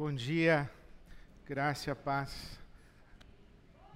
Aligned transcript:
Bom 0.00 0.14
dia, 0.14 0.70
graça 1.44 1.94
paz 1.94 2.58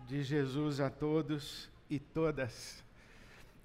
de 0.07 0.23
Jesus 0.23 0.79
a 0.79 0.91
todos 0.91 1.71
e 1.88 1.99
todas. 1.99 2.84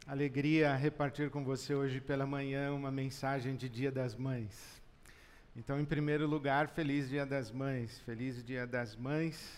Alegria 0.07 0.73
repartir 0.73 1.29
com 1.29 1.43
você 1.43 1.75
hoje 1.75 1.99
pela 1.99 2.25
manhã 2.25 2.71
uma 2.73 2.89
mensagem 2.89 3.57
de 3.57 3.67
Dia 3.67 3.91
das 3.91 4.15
Mães. 4.15 4.81
Então, 5.53 5.81
em 5.81 5.83
primeiro 5.83 6.25
lugar, 6.27 6.69
feliz 6.69 7.09
Dia 7.09 7.25
das 7.25 7.51
Mães, 7.51 7.99
feliz 8.05 8.41
Dia 8.41 8.65
das 8.65 8.95
Mães 8.95 9.57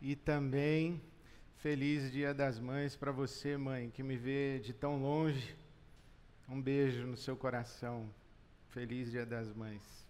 e 0.00 0.16
também 0.16 1.02
feliz 1.58 2.10
Dia 2.10 2.32
das 2.32 2.58
Mães 2.58 2.96
para 2.96 3.12
você, 3.12 3.54
mãe, 3.58 3.90
que 3.90 4.02
me 4.02 4.16
vê 4.16 4.60
de 4.60 4.72
tão 4.72 4.98
longe. 4.98 5.54
Um 6.48 6.58
beijo 6.58 7.06
no 7.06 7.18
seu 7.18 7.36
coração. 7.36 8.08
Feliz 8.70 9.10
Dia 9.10 9.26
das 9.26 9.52
Mães. 9.52 10.07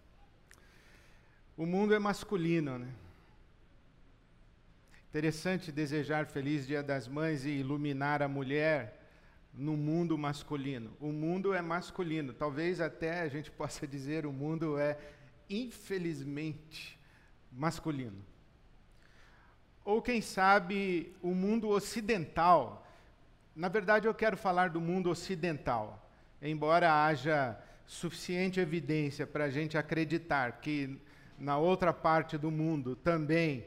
O 1.59 1.65
mundo 1.65 1.93
é 1.93 1.99
masculino, 1.99 2.79
né? 2.79 2.87
Interessante 5.09 5.73
desejar 5.73 6.25
feliz 6.25 6.65
Dia 6.65 6.81
das 6.81 7.05
Mães 7.05 7.43
e 7.43 7.49
iluminar 7.49 8.21
a 8.21 8.29
mulher 8.29 8.97
no 9.53 9.75
mundo 9.75 10.17
masculino. 10.17 10.95
O 11.01 11.11
mundo 11.11 11.53
é 11.53 11.61
masculino. 11.61 12.31
Talvez 12.31 12.79
até 12.79 13.19
a 13.19 13.27
gente 13.27 13.51
possa 13.59 13.85
dizer 13.85 14.25
o 14.25 14.31
mundo 14.31 14.77
é 14.77 14.97
infelizmente 15.49 16.97
masculino. 17.51 18.23
Ou 19.83 20.01
quem 20.01 20.21
sabe 20.21 21.13
o 21.21 21.35
mundo 21.35 21.67
ocidental. 21.67 22.87
Na 23.53 23.67
verdade, 23.67 24.07
eu 24.07 24.13
quero 24.13 24.37
falar 24.37 24.69
do 24.69 24.79
mundo 24.79 25.09
ocidental, 25.09 26.09
embora 26.41 27.03
haja 27.03 27.61
suficiente 27.85 28.61
evidência 28.61 29.27
para 29.27 29.43
a 29.43 29.49
gente 29.49 29.77
acreditar 29.77 30.61
que 30.61 30.97
na 31.39 31.57
outra 31.57 31.93
parte 31.93 32.37
do 32.37 32.51
mundo 32.51 32.95
também 32.95 33.65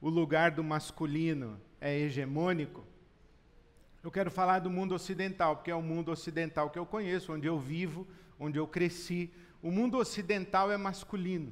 o 0.00 0.08
lugar 0.08 0.50
do 0.50 0.64
masculino 0.64 1.60
é 1.80 1.98
hegemônico, 1.98 2.84
eu 4.02 4.10
quero 4.10 4.30
falar 4.30 4.58
do 4.58 4.68
mundo 4.68 4.94
ocidental, 4.94 5.56
porque 5.56 5.70
é 5.70 5.74
o 5.74 5.80
mundo 5.80 6.10
ocidental 6.10 6.68
que 6.68 6.78
eu 6.78 6.84
conheço, 6.84 7.32
onde 7.32 7.46
eu 7.46 7.58
vivo, 7.58 8.06
onde 8.38 8.58
eu 8.58 8.66
cresci. 8.66 9.32
O 9.62 9.70
mundo 9.70 9.96
ocidental 9.96 10.70
é 10.70 10.76
masculino. 10.76 11.50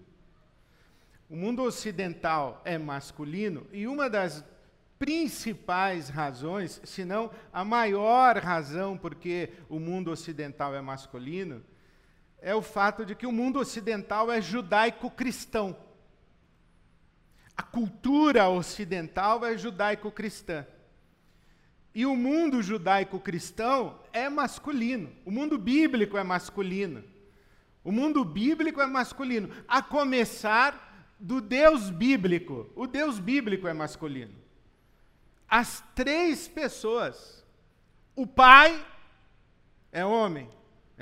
O 1.31 1.35
mundo 1.35 1.63
ocidental 1.63 2.61
é 2.63 2.77
masculino 2.77 3.67
e 3.73 3.87
uma 3.87 4.11
das 4.11 4.45
principais 4.99 6.11
razões, 6.11 6.79
se 6.85 7.07
não 7.07 7.31
a 7.51 7.65
maior 7.65 8.37
razão 8.37 8.99
porque 8.99 9.51
o 9.67 9.81
mundo 9.81 10.11
ocidental 10.11 10.75
é 10.75 10.83
masculino, 10.83 11.65
é 12.43 12.55
o 12.55 12.61
fato 12.61 13.07
de 13.07 13.15
que 13.15 13.27
o 13.27 13.33
mundo 13.33 13.61
ocidental 13.61 14.31
é 14.31 14.43
judaico-cristão. 14.43 15.77
A 17.57 17.63
cultura 17.63 18.49
ocidental 18.49 19.45
é 19.47 19.57
judaico-cristã. 19.57 20.67
E 21.95 22.05
o 22.05 22.17
mundo 22.17 22.61
judaico-cristão 22.61 24.01
é 24.13 24.29
masculino. 24.29 25.13
O 25.25 25.31
mundo 25.31 25.57
bíblico 25.57 26.19
é 26.19 26.25
masculino. 26.25 27.05
O 27.85 27.93
mundo 27.93 28.25
bíblico 28.25 28.81
é 28.81 28.87
masculino. 28.87 29.49
A 29.69 29.81
começar 29.81 31.07
do 31.21 31.41
Deus 31.41 31.91
bíblico. 31.91 32.69
O 32.75 32.89
Deus 32.89 33.21
bíblico 33.21 33.69
é 33.69 33.73
masculino. 33.73 34.35
As 35.49 35.85
três 35.95 36.49
pessoas. 36.49 37.47
O 38.17 38.27
Pai 38.27 38.85
é 39.93 40.05
homem 40.05 40.49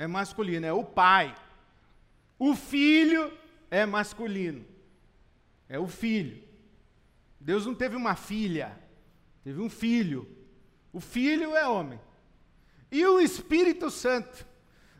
é 0.01 0.07
masculino, 0.07 0.65
é 0.65 0.73
o 0.73 0.83
pai. 0.83 1.35
O 2.39 2.55
filho 2.55 3.31
é 3.69 3.85
masculino, 3.85 4.65
é 5.69 5.77
o 5.77 5.87
filho. 5.87 6.43
Deus 7.39 7.67
não 7.67 7.75
teve 7.75 7.95
uma 7.95 8.15
filha, 8.15 8.75
teve 9.43 9.61
um 9.61 9.69
filho. 9.69 10.27
O 10.91 10.99
filho 10.99 11.55
é 11.55 11.67
homem. 11.67 11.99
E 12.91 13.05
o 13.05 13.19
Espírito 13.19 13.91
Santo? 13.91 14.43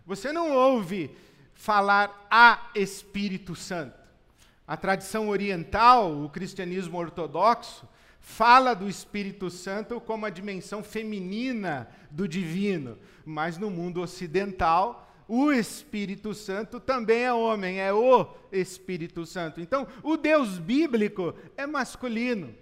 Você 0.05 0.31
não 0.31 0.55
ouve 0.55 1.17
falar 1.55 2.27
a 2.29 2.69
Espírito 2.75 3.55
Santo. 3.55 3.99
A 4.67 4.77
tradição 4.77 5.29
oriental, 5.29 6.15
o 6.23 6.29
cristianismo 6.29 6.99
ortodoxo, 6.99 7.89
fala 8.21 8.75
do 8.75 8.87
Espírito 8.87 9.49
Santo 9.49 9.99
como 9.99 10.25
a 10.25 10.29
dimensão 10.29 10.83
feminina 10.83 11.89
do 12.09 12.27
divino, 12.27 12.97
mas 13.25 13.57
no 13.57 13.69
mundo 13.69 13.99
ocidental, 13.99 15.11
o 15.27 15.51
Espírito 15.51 16.33
Santo 16.33 16.79
também 16.79 17.23
é 17.23 17.33
homem, 17.33 17.79
é 17.79 17.91
o 17.91 18.31
Espírito 18.51 19.25
Santo. 19.25 19.59
Então, 19.59 19.87
o 20.03 20.15
Deus 20.15 20.59
bíblico 20.59 21.33
é 21.57 21.65
masculino. 21.65 22.55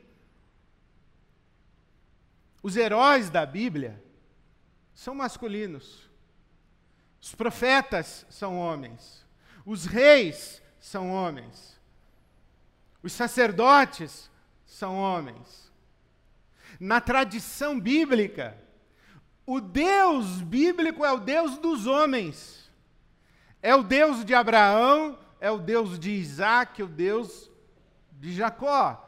Os 2.64 2.78
heróis 2.78 3.30
da 3.30 3.46
Bíblia 3.46 4.02
são 4.94 5.14
masculinos. 5.14 6.10
Os 7.22 7.36
profetas 7.36 8.26
são 8.30 8.58
homens. 8.58 9.26
Os 9.66 9.86
reis 9.86 10.62
são 10.80 11.12
homens. 11.12 11.78
Os 13.04 13.12
sacerdotes 13.14 14.30
são 14.70 14.96
homens. 14.96 15.72
Na 16.80 17.02
tradição 17.02 17.80
bíblica, 17.80 18.56
o 19.46 19.60
Deus 19.60 20.42
bíblico 20.42 21.04
é 21.04 21.12
o 21.12 21.20
Deus 21.20 21.58
dos 21.58 21.88
homens. 21.88 22.72
É 23.62 23.76
o 23.76 23.84
Deus 23.84 24.24
de 24.24 24.34
Abraão, 24.34 25.18
é 25.42 25.50
o 25.50 25.58
Deus 25.58 26.00
de 26.00 26.12
Isaac, 26.12 26.84
o 26.84 26.88
Deus 26.88 27.50
de 28.12 28.32
Jacó. 28.32 29.06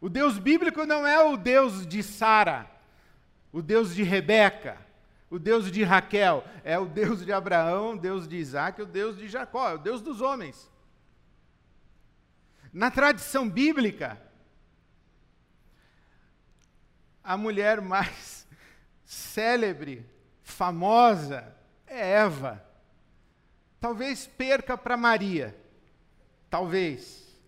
O 0.00 0.08
Deus 0.08 0.38
bíblico 0.38 0.86
não 0.86 1.06
é 1.06 1.22
o 1.22 1.36
Deus 1.36 1.86
de 1.86 2.02
Sara, 2.02 2.70
o 3.52 3.60
Deus 3.60 3.94
de 3.94 4.02
Rebeca, 4.02 4.78
o 5.28 5.38
Deus 5.38 5.70
de 5.70 5.82
Raquel. 5.82 6.44
É 6.64 6.78
o 6.78 6.86
Deus 6.86 7.24
de 7.24 7.32
Abraão, 7.32 7.94
o 7.94 7.98
Deus 7.98 8.26
de 8.26 8.36
Isaac, 8.36 8.80
o 8.80 8.86
Deus 8.86 9.18
de 9.18 9.28
Jacó, 9.28 9.68
é 9.68 9.74
o 9.74 9.78
Deus 9.78 10.00
dos 10.00 10.20
homens. 10.20 10.70
Na 12.72 12.88
tradição 12.88 13.50
bíblica, 13.50 14.29
a 17.30 17.36
mulher 17.36 17.80
mais 17.80 18.44
célebre, 19.04 20.04
famosa, 20.42 21.54
é 21.86 22.14
Eva. 22.14 22.60
Talvez 23.78 24.26
perca 24.26 24.76
para 24.76 24.96
Maria. 24.96 25.56
Talvez. 26.50 27.40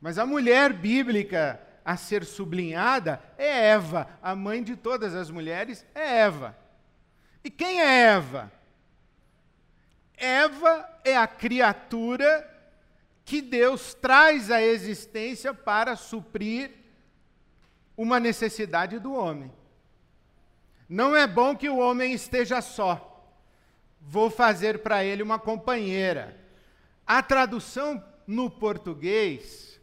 Mas 0.00 0.18
a 0.18 0.26
mulher 0.26 0.72
bíblica 0.72 1.60
a 1.84 1.96
ser 1.96 2.24
sublinhada 2.24 3.22
é 3.38 3.68
Eva. 3.68 4.08
A 4.20 4.34
mãe 4.34 4.60
de 4.60 4.74
todas 4.74 5.14
as 5.14 5.30
mulheres 5.30 5.86
é 5.94 6.22
Eva. 6.22 6.58
E 7.44 7.50
quem 7.50 7.80
é 7.80 8.06
Eva? 8.08 8.50
Eva 10.16 11.00
é 11.04 11.16
a 11.16 11.28
criatura 11.28 12.44
que 13.24 13.40
Deus 13.40 13.94
traz 13.94 14.50
à 14.50 14.60
existência 14.60 15.54
para 15.54 15.94
suprir 15.94 16.83
uma 17.96 18.18
necessidade 18.18 18.98
do 18.98 19.14
homem. 19.14 19.52
Não 20.88 21.16
é 21.16 21.26
bom 21.26 21.56
que 21.56 21.68
o 21.68 21.78
homem 21.78 22.12
esteja 22.12 22.60
só. 22.60 23.10
Vou 24.00 24.30
fazer 24.30 24.80
para 24.80 25.04
ele 25.04 25.22
uma 25.22 25.38
companheira. 25.38 26.38
A 27.06 27.22
tradução 27.22 28.02
no 28.26 28.50
português, 28.50 29.80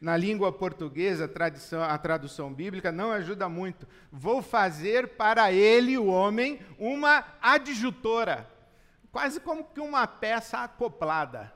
na 0.00 0.16
língua 0.16 0.52
portuguesa, 0.52 1.26
a, 1.26 1.28
tradição, 1.28 1.82
a 1.82 1.98
tradução 1.98 2.52
bíblica, 2.52 2.90
não 2.90 3.12
ajuda 3.12 3.48
muito. 3.48 3.86
Vou 4.10 4.40
fazer 4.40 5.08
para 5.08 5.52
ele, 5.52 5.98
o 5.98 6.06
homem, 6.06 6.60
uma 6.78 7.24
adjutora. 7.42 8.48
Quase 9.10 9.40
como 9.40 9.64
que 9.64 9.80
uma 9.80 10.06
peça 10.06 10.58
acoplada. 10.58 11.52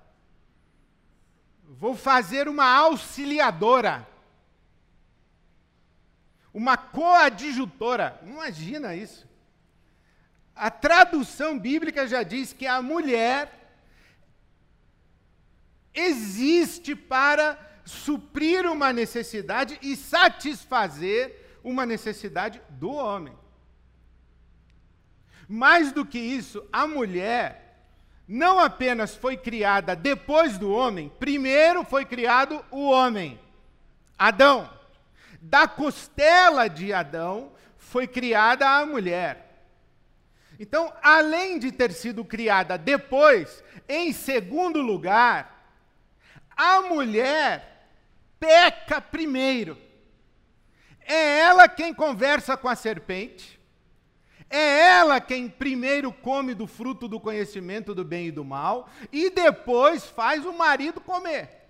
Vou 1.65 1.97
fazer 1.97 2.49
uma 2.49 2.67
auxiliadora 2.67 4.07
uma 6.53 6.77
coadjutora. 6.77 8.21
Imagina 8.25 8.95
isso. 8.95 9.27
A 10.55 10.71
tradução 10.71 11.59
bíblica 11.59 12.07
já 12.07 12.23
diz 12.23 12.53
que 12.53 12.67
a 12.67 12.83
mulher 12.83 13.51
existe 15.95 16.95
para 16.95 17.59
suprir 17.85 18.67
uma 18.67 18.93
necessidade 18.93 19.79
e 19.83 19.97
satisfazer 19.97 21.59
uma 21.65 21.87
necessidade 21.87 22.61
do 22.71 22.91
homem. 22.91 23.35
Mais 25.49 25.93
do 25.93 26.05
que 26.05 26.19
isso, 26.19 26.67
a 26.73 26.87
mulher 26.87 27.61
não 28.29 28.59
apenas 28.59 29.15
foi 29.15 29.37
criada 29.37 29.97
depois 29.97 30.57
do 30.57 30.71
homem, 30.71 31.13
primeiro 31.19 31.85
foi 31.85 32.05
criado 32.05 32.65
o 32.71 32.89
homem, 32.89 33.39
Adão 34.17 34.82
da 35.43 35.67
costela 35.67 36.69
de 36.69 36.93
Adão 36.93 37.53
foi 37.77 38.07
criada 38.07 38.69
a 38.69 38.87
mulher. 38.87 39.67
Então, 40.59 40.93
além 41.03 41.59
de 41.59 41.73
ter 41.73 41.93
sido 41.93 42.25
criada 42.25 42.79
depois, 42.79 43.63
em 43.89 44.13
segundo 44.13 44.81
lugar, 44.81 45.51
A 46.57 46.83
mulher 46.83 47.89
peca 48.39 49.01
primeiro. 49.01 49.79
É 51.01 51.39
ela 51.41 51.69
quem 51.69 51.93
conversa 51.93 52.57
com 52.57 52.69
a 52.69 52.77
serpente. 52.77 53.61
É 54.49 54.81
ela 54.91 55.21
quem 55.21 55.49
primeiro 55.49 56.13
come 56.13 56.55
do 56.55 56.67
fruto 56.67 57.09
do 57.09 57.19
conhecimento 57.19 57.95
do 57.95 58.05
bem 58.05 58.27
e 58.27 58.31
do 58.31 58.45
mal 58.45 58.89
e 59.11 59.31
depois 59.31 60.05
faz 60.05 60.45
o 60.45 60.53
marido 60.53 61.01
comer. 61.01 61.62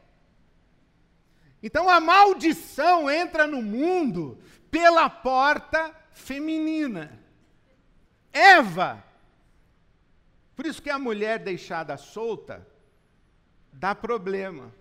Então 1.62 1.88
a 1.88 2.00
maldição 2.00 3.10
entra 3.10 3.46
no 3.46 3.62
mundo 3.62 4.42
pela 4.70 5.08
porta 5.08 5.94
feminina. 6.10 7.20
Eva. 8.32 9.04
Por 10.56 10.66
isso 10.66 10.82
que 10.82 10.90
a 10.90 10.98
mulher 10.98 11.38
deixada 11.38 11.96
solta 11.96 12.66
dá 13.72 13.94
problema. 13.94 14.72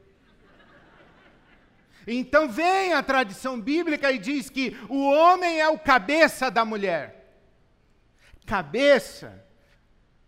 Então 2.07 2.50
vem 2.50 2.94
a 2.94 3.04
tradição 3.04 3.62
bíblica 3.62 4.12
e 4.12 4.18
diz 4.18 4.50
que 4.50 4.75
o 4.89 5.07
homem 5.07 5.60
é 5.60 5.69
o 5.69 5.77
cabeça 5.77 6.50
da 6.50 6.66
mulher. 6.66 7.38
Cabeça, 8.45 9.45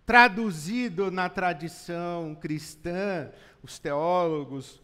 traduzido 0.06 1.09
na 1.09 1.29
tradição 1.29 2.35
cristã, 2.35 3.31
os 3.63 3.79
teólogos 3.79 4.82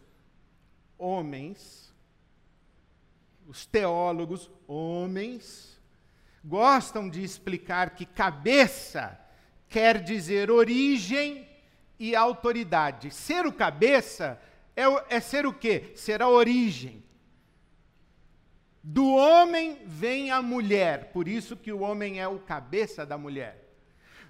homens, 1.00 1.92
os 3.48 3.66
teólogos 3.66 4.50
homens, 4.68 5.80
gostam 6.44 7.08
de 7.08 7.24
explicar 7.24 7.90
que 7.90 8.06
cabeça 8.06 9.18
quer 9.68 10.02
dizer 10.02 10.50
origem 10.50 11.48
e 11.98 12.14
autoridade. 12.14 13.10
Ser 13.10 13.46
o 13.46 13.52
cabeça 13.52 14.40
é, 14.76 15.16
é 15.16 15.20
ser 15.20 15.46
o 15.46 15.52
quê? 15.52 15.92
Ser 15.96 16.22
a 16.22 16.28
origem. 16.28 17.02
Do 18.82 19.06
homem 19.14 19.78
vem 19.84 20.30
a 20.30 20.40
mulher, 20.40 21.12
por 21.12 21.28
isso 21.28 21.56
que 21.56 21.72
o 21.72 21.80
homem 21.80 22.20
é 22.20 22.26
o 22.26 22.38
cabeça 22.38 23.04
da 23.04 23.18
mulher. 23.18 23.68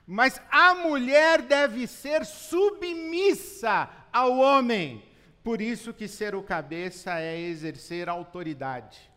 Mas 0.06 0.42
a 0.50 0.74
mulher 0.74 1.42
deve 1.42 1.86
ser 1.86 2.24
submissa 2.24 3.88
ao 4.12 4.38
homem. 4.38 5.04
Por 5.50 5.60
isso 5.60 5.92
que 5.92 6.06
ser 6.06 6.32
o 6.36 6.44
cabeça 6.44 7.18
é 7.18 7.36
exercer 7.36 8.08
autoridade. 8.08 9.10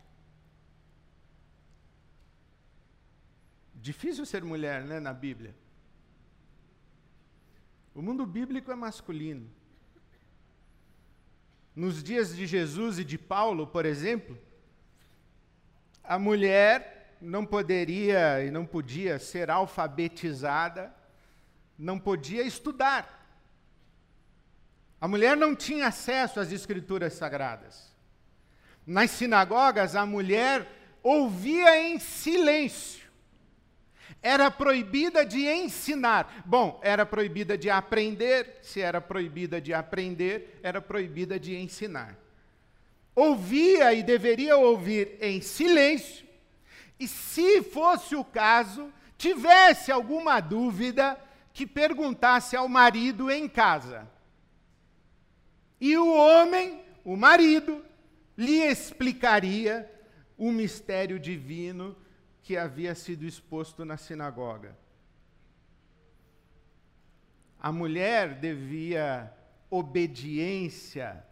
Difícil 3.72 4.26
ser 4.26 4.42
mulher, 4.42 4.82
né, 4.82 4.98
na 4.98 5.12
Bíblia. 5.12 5.54
O 7.94 8.02
mundo 8.02 8.26
bíblico 8.26 8.72
é 8.72 8.74
masculino. 8.74 9.48
Nos 11.72 12.02
dias 12.02 12.34
de 12.34 12.48
Jesus 12.48 12.98
e 12.98 13.04
de 13.04 13.16
Paulo, 13.16 13.68
por 13.68 13.86
exemplo, 13.86 14.36
a 16.02 16.18
mulher 16.18 17.16
não 17.20 17.46
poderia 17.46 18.44
e 18.44 18.50
não 18.50 18.66
podia 18.66 19.20
ser 19.20 19.52
alfabetizada, 19.52 20.92
não 21.78 21.96
podia 21.96 22.42
estudar. 22.42 23.23
A 25.04 25.06
mulher 25.06 25.36
não 25.36 25.54
tinha 25.54 25.88
acesso 25.88 26.40
às 26.40 26.50
escrituras 26.50 27.12
sagradas. 27.12 27.94
Nas 28.86 29.10
sinagogas, 29.10 29.94
a 29.94 30.06
mulher 30.06 30.66
ouvia 31.02 31.78
em 31.78 31.98
silêncio. 31.98 33.06
Era 34.22 34.50
proibida 34.50 35.22
de 35.22 35.46
ensinar. 35.46 36.42
Bom, 36.46 36.80
era 36.82 37.04
proibida 37.04 37.58
de 37.58 37.68
aprender. 37.68 38.60
Se 38.62 38.80
era 38.80 38.98
proibida 38.98 39.60
de 39.60 39.74
aprender, 39.74 40.58
era 40.62 40.80
proibida 40.80 41.38
de 41.38 41.54
ensinar. 41.54 42.16
Ouvia 43.14 43.92
e 43.92 44.02
deveria 44.02 44.56
ouvir 44.56 45.18
em 45.20 45.42
silêncio. 45.42 46.26
E 46.98 47.06
se 47.06 47.62
fosse 47.62 48.16
o 48.16 48.24
caso, 48.24 48.90
tivesse 49.18 49.92
alguma 49.92 50.40
dúvida, 50.40 51.20
que 51.52 51.66
perguntasse 51.66 52.56
ao 52.56 52.70
marido 52.70 53.30
em 53.30 53.46
casa. 53.46 54.13
E 55.80 55.96
o 55.96 56.12
homem, 56.14 56.82
o 57.04 57.16
marido, 57.16 57.84
lhe 58.36 58.62
explicaria 58.62 59.90
o 60.36 60.50
mistério 60.50 61.18
divino 61.18 61.96
que 62.42 62.56
havia 62.56 62.94
sido 62.94 63.24
exposto 63.24 63.84
na 63.84 63.96
sinagoga. 63.96 64.76
A 67.58 67.72
mulher 67.72 68.34
devia 68.38 69.32
obediência 69.70 71.24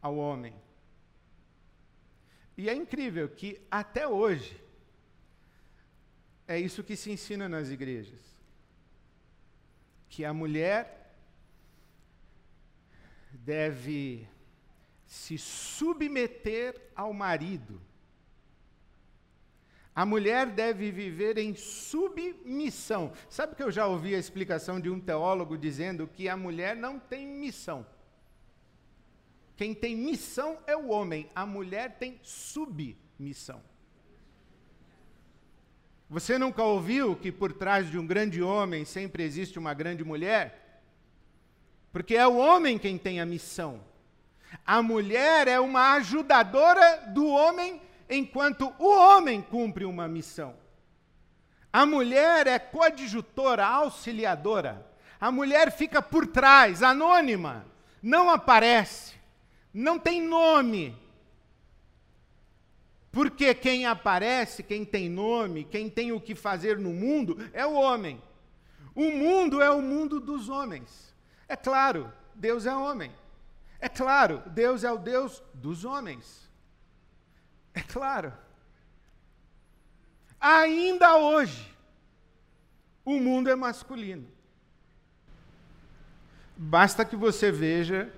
ao 0.00 0.16
homem. 0.16 0.54
E 2.56 2.68
é 2.68 2.74
incrível 2.74 3.28
que 3.28 3.60
até 3.70 4.08
hoje 4.08 4.60
é 6.46 6.58
isso 6.58 6.82
que 6.82 6.96
se 6.96 7.12
ensina 7.12 7.48
nas 7.48 7.68
igrejas. 7.68 8.20
Que 10.08 10.24
a 10.24 10.32
mulher 10.32 10.97
deve 13.32 14.26
se 15.06 15.38
submeter 15.38 16.80
ao 16.94 17.12
marido. 17.12 17.80
A 19.94 20.06
mulher 20.06 20.46
deve 20.46 20.92
viver 20.92 21.38
em 21.38 21.56
submissão. 21.56 23.12
Sabe 23.28 23.56
que 23.56 23.62
eu 23.62 23.70
já 23.70 23.86
ouvi 23.86 24.14
a 24.14 24.18
explicação 24.18 24.78
de 24.80 24.88
um 24.88 25.00
teólogo 25.00 25.58
dizendo 25.58 26.06
que 26.06 26.28
a 26.28 26.36
mulher 26.36 26.76
não 26.76 27.00
tem 27.00 27.26
missão. 27.26 27.84
Quem 29.56 29.74
tem 29.74 29.96
missão 29.96 30.56
é 30.68 30.76
o 30.76 30.88
homem, 30.88 31.28
a 31.34 31.44
mulher 31.44 31.98
tem 31.98 32.20
submissão. 32.22 33.60
Você 36.08 36.38
nunca 36.38 36.62
ouviu 36.62 37.16
que 37.16 37.32
por 37.32 37.52
trás 37.52 37.90
de 37.90 37.98
um 37.98 38.06
grande 38.06 38.40
homem 38.40 38.84
sempre 38.84 39.24
existe 39.24 39.58
uma 39.58 39.74
grande 39.74 40.04
mulher? 40.04 40.67
Porque 41.98 42.14
é 42.14 42.24
o 42.28 42.36
homem 42.36 42.78
quem 42.78 42.96
tem 42.96 43.20
a 43.20 43.26
missão. 43.26 43.80
A 44.64 44.80
mulher 44.80 45.48
é 45.48 45.58
uma 45.58 45.94
ajudadora 45.94 47.08
do 47.08 47.26
homem 47.26 47.82
enquanto 48.08 48.72
o 48.78 48.86
homem 48.86 49.42
cumpre 49.42 49.84
uma 49.84 50.06
missão. 50.06 50.54
A 51.72 51.84
mulher 51.84 52.46
é 52.46 52.56
coadjutora, 52.56 53.66
auxiliadora. 53.66 54.86
A 55.20 55.32
mulher 55.32 55.72
fica 55.72 56.00
por 56.00 56.24
trás, 56.24 56.84
anônima, 56.84 57.66
não 58.00 58.30
aparece, 58.30 59.16
não 59.74 59.98
tem 59.98 60.22
nome. 60.22 60.96
Porque 63.10 63.52
quem 63.54 63.86
aparece, 63.86 64.62
quem 64.62 64.84
tem 64.84 65.08
nome, 65.10 65.64
quem 65.64 65.90
tem 65.90 66.12
o 66.12 66.20
que 66.20 66.36
fazer 66.36 66.78
no 66.78 66.90
mundo 66.90 67.36
é 67.52 67.66
o 67.66 67.72
homem. 67.72 68.22
O 68.94 69.10
mundo 69.10 69.60
é 69.60 69.68
o 69.68 69.82
mundo 69.82 70.20
dos 70.20 70.48
homens. 70.48 71.07
É 71.48 71.56
claro, 71.56 72.12
Deus 72.34 72.66
é 72.66 72.74
homem. 72.74 73.10
É 73.80 73.88
claro, 73.88 74.42
Deus 74.46 74.84
é 74.84 74.92
o 74.92 74.98
Deus 74.98 75.42
dos 75.54 75.84
homens. 75.84 76.48
É 77.72 77.80
claro. 77.80 78.32
Ainda 80.40 81.16
hoje, 81.16 81.74
o 83.04 83.18
mundo 83.18 83.48
é 83.48 83.56
masculino. 83.56 84.26
Basta 86.56 87.04
que 87.04 87.16
você 87.16 87.50
veja 87.50 88.12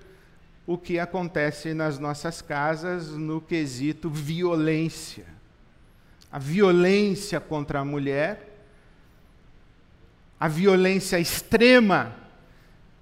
o 0.65 0.77
que 0.77 0.99
acontece 0.99 1.73
nas 1.73 1.99
nossas 1.99 2.41
casas 2.41 3.09
no 3.09 3.39
quesito 3.39 4.09
violência. 4.09 5.25
A 6.31 6.39
violência 6.39 7.39
contra 7.39 7.79
a 7.79 7.85
mulher, 7.85 8.65
a 10.39 10.47
violência 10.47 11.19
extrema 11.19 12.20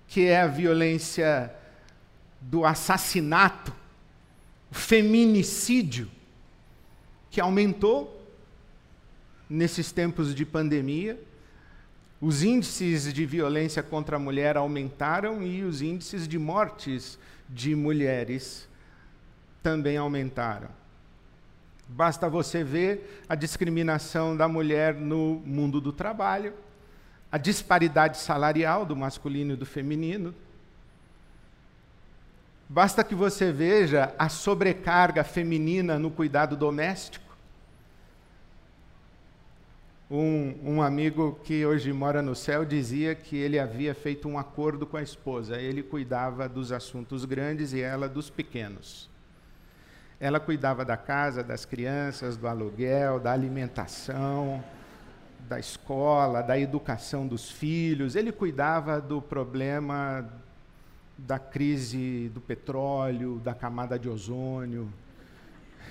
que 0.10 0.26
é 0.26 0.42
a 0.42 0.48
violência 0.48 1.54
do 2.42 2.66
assassinato, 2.66 3.72
o 4.72 4.76
feminicídio, 4.76 6.10
que 7.30 7.40
aumentou 7.40 8.20
nesses 9.48 9.92
tempos 9.92 10.34
de 10.34 10.46
pandemia. 10.46 11.20
Os 12.20 12.42
índices 12.42 13.14
de 13.14 13.24
violência 13.24 13.84
contra 13.84 14.16
a 14.16 14.20
mulher 14.20 14.58
aumentaram 14.58 15.44
e 15.44 15.64
os 15.64 15.82
índices 15.82 16.28
de 16.28 16.40
mortes 16.40 17.20
de 17.48 17.76
mulheres 17.76 18.68
também 19.62 19.96
aumentaram. 19.96 20.70
Basta 21.88 22.28
você 22.28 22.64
ver 22.64 23.24
a 23.30 23.36
discriminação 23.36 24.36
da 24.36 24.48
mulher 24.48 24.96
no 24.96 25.36
mundo 25.46 25.80
do 25.80 25.94
trabalho, 25.94 26.54
a 27.32 27.38
disparidade 27.38 28.18
salarial 28.18 28.86
do 28.86 28.96
masculino 28.96 29.54
e 29.54 29.56
do 29.56 29.66
feminino. 29.66 30.34
Basta 32.68 33.04
que 33.04 33.16
você 33.16 33.52
veja 33.52 34.14
a 34.18 34.30
sobrecarga 34.30 35.24
feminina 35.24 35.98
no 35.98 36.12
cuidado 36.12 36.56
doméstico. 36.56 37.30
Um, 40.12 40.56
um, 40.64 40.82
amigo 40.82 41.40
que 41.44 41.64
hoje 41.64 41.94
mora 41.94 42.20
no 42.20 42.36
céu 42.36 42.66
dizia 42.66 43.14
que 43.14 43.36
ele 43.36 43.60
havia 43.60 43.94
feito 43.94 44.28
um 44.28 44.40
acordo 44.40 44.86
com 44.88 44.98
a 44.98 45.04
esposa. 45.04 45.58
Ele 45.58 45.84
cuidava 45.84 46.50
dos 46.50 46.72
assuntos 46.72 47.26
grandes 47.26 47.74
e 47.74 47.82
ela 47.82 48.10
dos 48.10 48.28
pequenos. 48.30 49.08
Ela 50.20 50.40
cuidava 50.40 50.84
da 50.84 50.98
casa, 50.98 51.44
das 51.44 51.64
crianças, 51.64 52.38
do 52.38 52.48
aluguel, 52.48 53.20
da 53.20 53.32
alimentação, 53.32 54.64
da 55.48 55.60
escola, 55.60 56.42
da 56.42 56.60
educação 56.60 57.28
dos 57.28 57.50
filhos. 57.50 58.16
Ele 58.16 58.32
cuidava 58.32 59.00
do 59.00 59.22
problema 59.22 60.28
da 61.18 61.38
crise 61.38 62.30
do 62.34 62.42
petróleo, 62.42 63.40
da 63.40 63.54
camada 63.54 63.98
de 63.98 64.10
ozônio. 64.10 64.92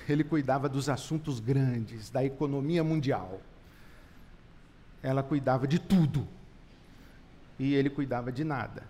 Ele 0.07 0.23
cuidava 0.23 0.67
dos 0.67 0.89
assuntos 0.89 1.39
grandes, 1.39 2.09
da 2.09 2.23
economia 2.23 2.83
mundial 2.83 3.39
ela 5.01 5.23
cuidava 5.23 5.67
de 5.67 5.79
tudo. 5.79 6.27
E 7.57 7.73
ele 7.73 7.89
cuidava 7.89 8.31
de 8.31 8.43
nada. 8.43 8.83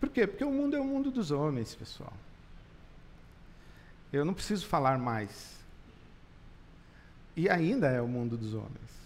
Por 0.00 0.08
quê? 0.10 0.26
Porque 0.26 0.44
o 0.44 0.50
mundo 0.50 0.76
é 0.76 0.80
o 0.80 0.84
mundo 0.84 1.10
dos 1.10 1.30
homens, 1.30 1.74
pessoal. 1.74 2.12
Eu 4.12 4.24
não 4.24 4.32
preciso 4.32 4.66
falar 4.66 4.98
mais. 4.98 5.56
E 7.36 7.48
ainda 7.48 7.88
é 7.88 8.00
o 8.00 8.08
mundo 8.08 8.36
dos 8.36 8.54
homens. 8.54 8.96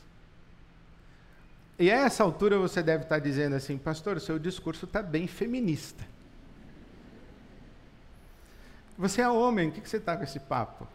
E 1.78 1.90
a 1.90 1.96
essa 1.96 2.22
altura 2.22 2.58
você 2.58 2.82
deve 2.82 3.04
estar 3.04 3.18
dizendo 3.18 3.56
assim, 3.56 3.76
pastor, 3.76 4.20
seu 4.20 4.38
discurso 4.38 4.84
está 4.84 5.02
bem 5.02 5.26
feminista. 5.26 6.04
Você 8.96 9.22
é 9.22 9.28
homem, 9.28 9.70
o 9.70 9.72
que 9.72 9.88
você 9.88 9.96
está 9.96 10.16
com 10.16 10.22
esse 10.22 10.38
papo? 10.38 10.86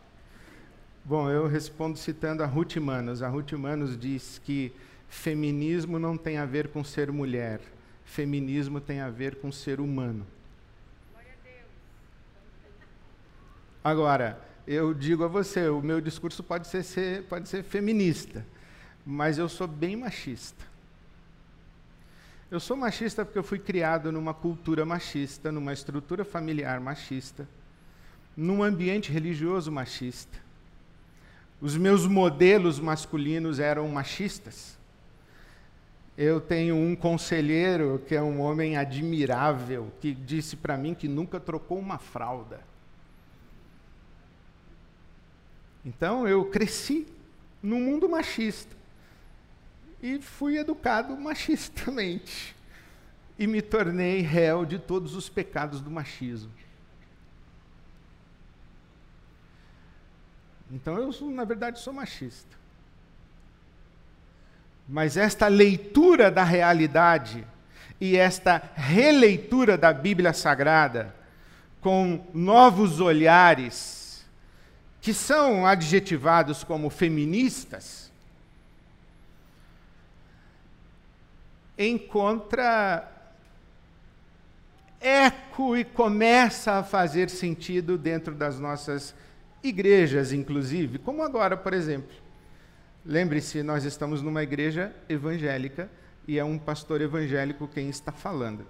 Bom, 1.03 1.29
eu 1.29 1.47
respondo 1.47 1.97
citando 1.97 2.43
a 2.43 2.45
Ruth 2.45 2.77
Manos. 2.77 3.21
A 3.21 3.27
Ruth 3.27 3.53
Manos 3.53 3.99
diz 3.99 4.39
que 4.45 4.71
feminismo 5.09 5.97
não 5.97 6.15
tem 6.15 6.37
a 6.37 6.45
ver 6.45 6.67
com 6.67 6.83
ser 6.83 7.11
mulher, 7.11 7.59
feminismo 8.03 8.79
tem 8.79 9.01
a 9.01 9.09
ver 9.09 9.35
com 9.35 9.51
ser 9.51 9.79
humano. 9.79 10.25
Agora, 13.83 14.39
eu 14.67 14.93
digo 14.93 15.23
a 15.23 15.27
você, 15.27 15.69
o 15.69 15.81
meu 15.81 16.01
discurso 16.01 16.43
pode 16.43 16.67
ser, 16.67 16.83
ser, 16.83 17.23
pode 17.23 17.47
ser 17.47 17.63
feminista, 17.63 18.45
mas 19.05 19.37
eu 19.37 19.47
sou 19.47 19.67
bem 19.67 19.95
machista. 19.95 20.63
Eu 22.49 22.59
sou 22.59 22.77
machista 22.77 23.25
porque 23.25 23.37
eu 23.37 23.43
fui 23.43 23.59
criado 23.59 24.11
numa 24.11 24.33
cultura 24.33 24.85
machista, 24.85 25.51
numa 25.51 25.73
estrutura 25.73 26.23
familiar 26.23 26.79
machista, 26.79 27.47
num 28.35 28.63
ambiente 28.63 29.11
religioso 29.11 29.71
machista. 29.71 30.37
Os 31.61 31.77
meus 31.77 32.05
modelos 32.05 32.79
masculinos 32.79 33.59
eram 33.59 33.87
machistas. 33.89 34.77
Eu 36.17 36.39
tenho 36.39 36.75
um 36.75 36.95
conselheiro 36.95 38.01
que 38.07 38.15
é 38.15 38.21
um 38.21 38.39
homem 38.39 38.77
admirável, 38.77 39.91
que 39.99 40.13
disse 40.13 40.55
para 40.55 40.77
mim 40.77 40.93
que 40.93 41.07
nunca 41.07 41.39
trocou 41.39 41.77
uma 41.77 41.97
fralda. 41.97 42.61
Então 45.85 46.27
eu 46.27 46.45
cresci 46.45 47.05
num 47.61 47.79
mundo 47.79 48.09
machista 48.09 48.75
e 50.01 50.19
fui 50.19 50.57
educado 50.57 51.15
machistamente 51.15 52.55
e 53.37 53.45
me 53.45 53.61
tornei 53.61 54.21
réu 54.21 54.65
de 54.65 54.79
todos 54.79 55.13
os 55.15 55.29
pecados 55.29 55.81
do 55.81 55.91
machismo. 55.91 56.51
Então 60.71 60.97
eu, 60.97 61.11
na 61.31 61.43
verdade, 61.43 61.79
sou 61.79 61.93
machista. 61.93 62.55
Mas 64.87 65.17
esta 65.17 65.47
leitura 65.47 66.31
da 66.31 66.43
realidade 66.43 67.45
e 67.99 68.17
esta 68.17 68.61
releitura 68.75 69.77
da 69.77 69.93
Bíblia 69.93 70.33
Sagrada 70.33 71.15
com 71.81 72.25
novos 72.33 72.99
olhares, 72.99 74.04
que 75.05 75.13
são 75.13 75.67
adjetivados 75.67 76.63
como 76.63 76.89
feministas, 76.89 78.11
encontra 81.77 83.07
eco 84.99 85.77
e 85.77 85.83
começa 85.85 86.79
a 86.79 86.83
fazer 86.83 87.29
sentido 87.29 87.99
dentro 87.99 88.33
das 88.33 88.59
nossas 88.59 89.13
igrejas, 89.61 90.33
inclusive, 90.33 90.97
como 90.97 91.21
agora, 91.21 91.55
por 91.55 91.75
exemplo. 91.75 92.17
Lembre-se, 93.05 93.61
nós 93.61 93.83
estamos 93.83 94.23
numa 94.23 94.41
igreja 94.41 94.91
evangélica 95.07 95.87
e 96.27 96.39
é 96.39 96.43
um 96.43 96.57
pastor 96.57 96.99
evangélico 96.99 97.67
quem 97.67 97.89
está 97.89 98.11
falando, 98.11 98.65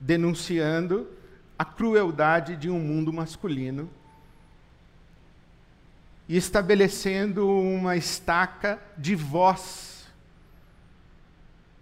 denunciando 0.00 1.08
a 1.56 1.64
crueldade 1.64 2.56
de 2.56 2.68
um 2.68 2.80
mundo 2.80 3.12
masculino 3.12 3.88
e 6.28 6.36
estabelecendo 6.36 7.48
uma 7.48 7.96
estaca 7.96 8.78
de 8.96 9.14
voz 9.14 10.06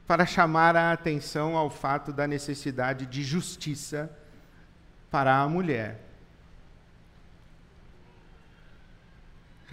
para 0.06 0.26
chamar 0.26 0.75
a 0.75 0.92
atenção 0.92 1.56
ao 1.56 1.70
fato 1.70 2.12
da 2.12 2.26
necessidade 2.26 3.06
de 3.06 3.23
justiça 3.23 4.11
para 5.11 5.40
a 5.40 5.49
mulher. 5.49 6.00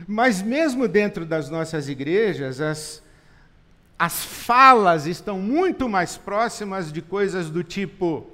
Mas 0.07 0.41
mesmo 0.41 0.87
dentro 0.87 1.25
das 1.25 1.49
nossas 1.49 1.89
igrejas, 1.89 2.61
as, 2.61 3.01
as 3.97 4.23
falas 4.23 5.07
estão 5.07 5.39
muito 5.39 5.89
mais 5.89 6.17
próximas 6.17 6.91
de 6.91 7.01
coisas 7.01 7.49
do 7.49 7.63
tipo: 7.63 8.29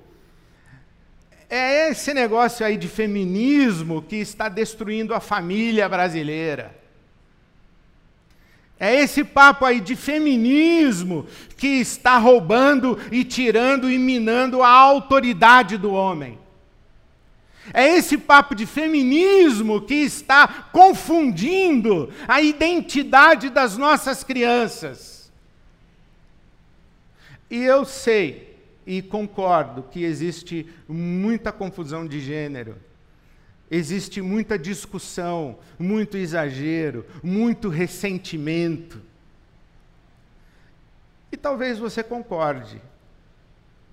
é 1.55 1.89
esse 1.91 2.13
negócio 2.13 2.65
aí 2.65 2.77
de 2.77 2.87
feminismo 2.87 4.01
que 4.01 4.15
está 4.15 4.49
destruindo 4.49 5.13
a 5.13 5.19
família 5.19 5.87
brasileira. 5.87 6.75
É 8.79 8.95
esse 8.95 9.23
papo 9.23 9.63
aí 9.63 9.79
de 9.79 9.95
feminismo 9.95 11.27
que 11.55 11.67
está 11.67 12.17
roubando 12.17 12.99
e 13.11 13.23
tirando 13.23 13.89
e 13.89 13.97
minando 13.97 14.63
a 14.63 14.69
autoridade 14.69 15.77
do 15.77 15.93
homem. 15.93 16.39
É 17.73 17.87
esse 17.97 18.17
papo 18.17 18.55
de 18.55 18.65
feminismo 18.65 19.81
que 19.81 19.93
está 19.93 20.47
confundindo 20.71 22.11
a 22.27 22.41
identidade 22.41 23.49
das 23.49 23.77
nossas 23.77 24.23
crianças. 24.23 25.31
E 27.49 27.63
eu 27.63 27.85
sei 27.85 28.52
e 28.85 29.01
concordo 29.01 29.83
que 29.83 30.03
existe 30.03 30.67
muita 30.87 31.51
confusão 31.51 32.07
de 32.07 32.19
gênero. 32.19 32.75
Existe 33.71 34.21
muita 34.21 34.57
discussão, 34.57 35.57
muito 35.79 36.17
exagero, 36.17 37.05
muito 37.23 37.69
ressentimento. 37.69 39.01
E 41.31 41.37
talvez 41.37 41.79
você 41.79 42.03
concorde 42.03 42.79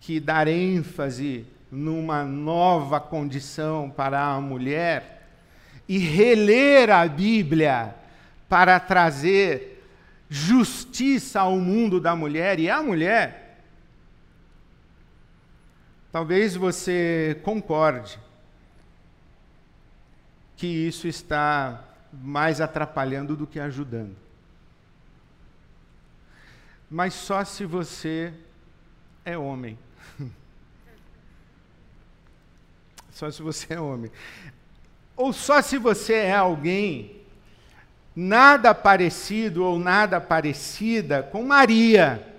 que 0.00 0.20
dar 0.20 0.48
ênfase 0.48 1.46
numa 1.70 2.24
nova 2.24 3.00
condição 3.00 3.88
para 3.88 4.20
a 4.20 4.40
mulher 4.40 5.28
e 5.88 5.98
reler 5.98 6.90
a 6.90 7.06
Bíblia 7.06 7.94
para 8.48 8.78
trazer 8.78 9.82
justiça 10.28 11.40
ao 11.40 11.56
mundo 11.56 12.00
da 12.00 12.14
mulher 12.14 12.60
e 12.60 12.70
à 12.70 12.82
mulher, 12.82 13.49
talvez 16.12 16.56
você 16.56 17.40
concorde 17.42 18.18
que 20.56 20.66
isso 20.66 21.08
está 21.08 21.84
mais 22.12 22.60
atrapalhando 22.60 23.36
do 23.36 23.46
que 23.46 23.58
ajudando. 23.58 24.14
Mas 26.90 27.14
só 27.14 27.44
se 27.44 27.64
você 27.64 28.34
é 29.24 29.38
homem. 29.38 29.78
Só 33.12 33.30
se 33.30 33.42
você 33.42 33.74
é 33.74 33.80
homem. 33.80 34.10
Ou 35.14 35.30
só 35.30 35.60
se 35.60 35.76
você 35.76 36.14
é 36.14 36.34
alguém 36.34 37.20
nada 38.16 38.74
parecido 38.74 39.62
ou 39.62 39.78
nada 39.78 40.18
parecida 40.18 41.22
com 41.22 41.42
Maria. 41.42 42.29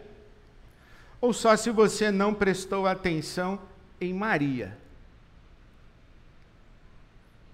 Ou 1.21 1.31
só 1.31 1.55
se 1.55 1.69
você 1.69 2.11
não 2.11 2.33
prestou 2.33 2.87
atenção 2.87 3.61
em 4.01 4.11
Maria. 4.11 4.75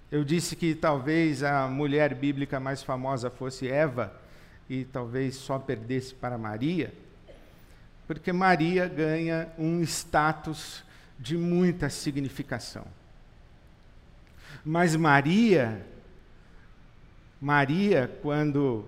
Eu 0.10 0.24
disse 0.24 0.56
que 0.56 0.74
talvez 0.74 1.44
a 1.44 1.68
mulher 1.68 2.16
bíblica 2.16 2.62
mais 2.62 2.82
famosa 2.82 3.30
fosse 3.30 3.68
Eva, 3.68 4.14
e 4.70 4.86
talvez 4.86 5.36
só 5.36 5.60
perdesse 5.60 6.14
para 6.14 6.38
Maria, 6.38 6.94
porque 8.06 8.32
Maria 8.32 8.88
ganha 8.88 9.50
um 9.58 9.82
status 9.82 10.84
de 11.20 11.38
muita 11.38 11.90
significação. 11.90 12.86
Mas 14.64 14.96
Maria, 14.96 15.86
Maria, 17.40 18.12
quando 18.22 18.86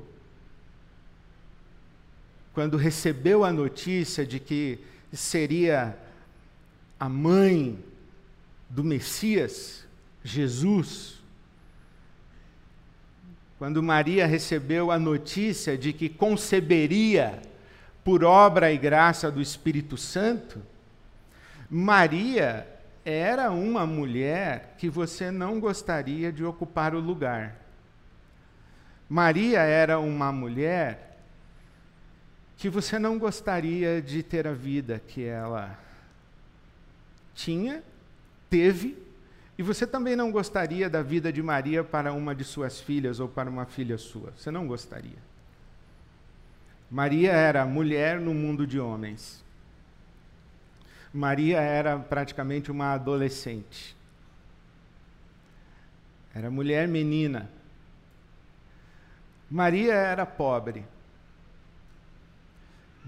quando 2.59 2.75
recebeu 2.75 3.45
a 3.45 3.53
notícia 3.53 4.25
de 4.25 4.37
que 4.37 4.79
seria 5.13 5.97
a 6.99 7.07
mãe 7.07 7.79
do 8.69 8.83
Messias, 8.83 9.85
Jesus, 10.21 11.21
quando 13.57 13.81
Maria 13.81 14.27
recebeu 14.27 14.91
a 14.91 14.99
notícia 14.99 15.77
de 15.77 15.93
que 15.93 16.09
conceberia 16.09 17.41
por 18.03 18.25
obra 18.25 18.73
e 18.73 18.77
graça 18.77 19.31
do 19.31 19.41
Espírito 19.41 19.95
Santo, 19.95 20.61
Maria 21.69 22.67
era 23.05 23.51
uma 23.51 23.85
mulher 23.85 24.75
que 24.77 24.89
você 24.89 25.31
não 25.31 25.61
gostaria 25.61 26.29
de 26.29 26.43
ocupar 26.43 26.93
o 26.93 26.99
lugar. 26.99 27.55
Maria 29.07 29.61
era 29.61 29.97
uma 29.97 30.29
mulher 30.33 31.08
que 32.59 32.69
você 32.69 32.99
não 32.99 33.17
gostaria 33.17 34.01
de 34.01 34.21
ter 34.21 34.45
a 34.45 34.51
vida 34.51 35.01
que 35.07 35.23
ela 35.23 35.79
tinha, 37.33 37.81
teve, 38.49 39.01
e 39.57 39.63
você 39.63 39.87
também 39.87 40.13
não 40.13 40.29
gostaria 40.29 40.89
da 40.89 41.01
vida 41.01 41.31
de 41.31 41.41
Maria 41.41 41.85
para 41.85 42.11
uma 42.11 42.35
de 42.35 42.43
suas 42.43 42.81
filhas 42.81 43.21
ou 43.21 43.29
para 43.29 43.49
uma 43.49 43.65
filha 43.65 43.97
sua. 43.97 44.33
Você 44.35 44.51
não 44.51 44.67
gostaria. 44.67 45.17
Maria 46.91 47.31
era 47.31 47.65
mulher 47.65 48.19
no 48.19 48.33
mundo 48.33 48.67
de 48.67 48.77
homens. 48.77 49.41
Maria 51.13 51.61
era 51.61 51.97
praticamente 51.97 52.69
uma 52.69 52.91
adolescente. 52.91 53.95
Era 56.35 56.51
mulher 56.51 56.89
menina. 56.89 57.49
Maria 59.49 59.93
era 59.93 60.25
pobre. 60.25 60.83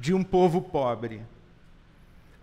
De 0.02 0.16
um 0.16 0.24
povo 0.24 0.64
pobre. 0.64 1.22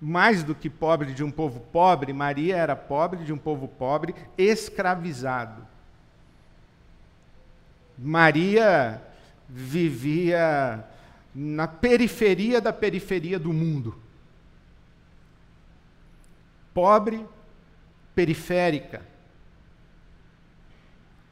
Mais 0.00 0.45
do 0.45 0.55
que 0.55 0.71
pobre 0.71 1.12
de 1.12 1.25
um 1.25 1.31
povo 1.31 1.59
pobre, 1.59 2.12
Maria 2.12 2.57
era 2.57 2.77
pobre 2.77 3.25
de 3.25 3.33
um 3.33 3.37
povo 3.37 3.67
pobre, 3.67 4.15
escravizado. 4.38 5.67
Maria 7.99 9.03
vivia 9.49 10.85
na 11.35 11.67
periferia 11.67 12.61
da 12.61 12.73
periferia 12.73 13.41
do 13.41 13.53
mundo. 13.53 14.00
Pobre, 16.73 17.27
periférica, 18.15 19.03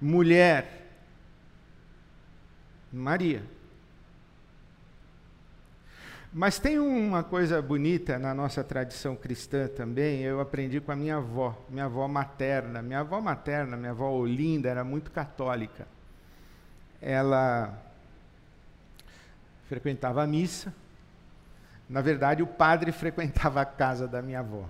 mulher, 0.01 0.89
Maria. 2.93 3.45
Mas 6.39 6.59
tem 6.59 6.79
uma 6.79 7.23
coisa 7.23 7.63
bonita 7.63 8.19
na 8.19 8.35
nossa 8.35 8.63
tradição 8.63 9.17
cristã 9.17 9.69
também, 9.69 10.21
eu 10.21 10.39
aprendi 10.39 10.83
com 10.83 10.93
a 10.93 10.95
minha 10.95 11.17
avó, 11.17 11.57
minha 11.67 11.87
avó 11.87 12.07
materna. 12.07 12.83
Minha 12.83 13.01
avó 13.01 13.23
materna, 13.23 13.75
minha 13.75 13.93
avó 13.93 14.11
Olinda, 14.11 14.69
era 14.69 14.85
muito 14.85 15.11
católica. 15.11 15.89
Ela 17.01 17.83
frequentava 19.67 20.25
a 20.25 20.27
missa. 20.27 20.75
Na 21.89 22.03
verdade, 22.03 22.43
o 22.43 22.47
padre 22.47 22.93
frequentava 22.93 23.63
a 23.63 23.65
casa 23.65 24.07
da 24.07 24.21
minha 24.21 24.41
avó. 24.41 24.69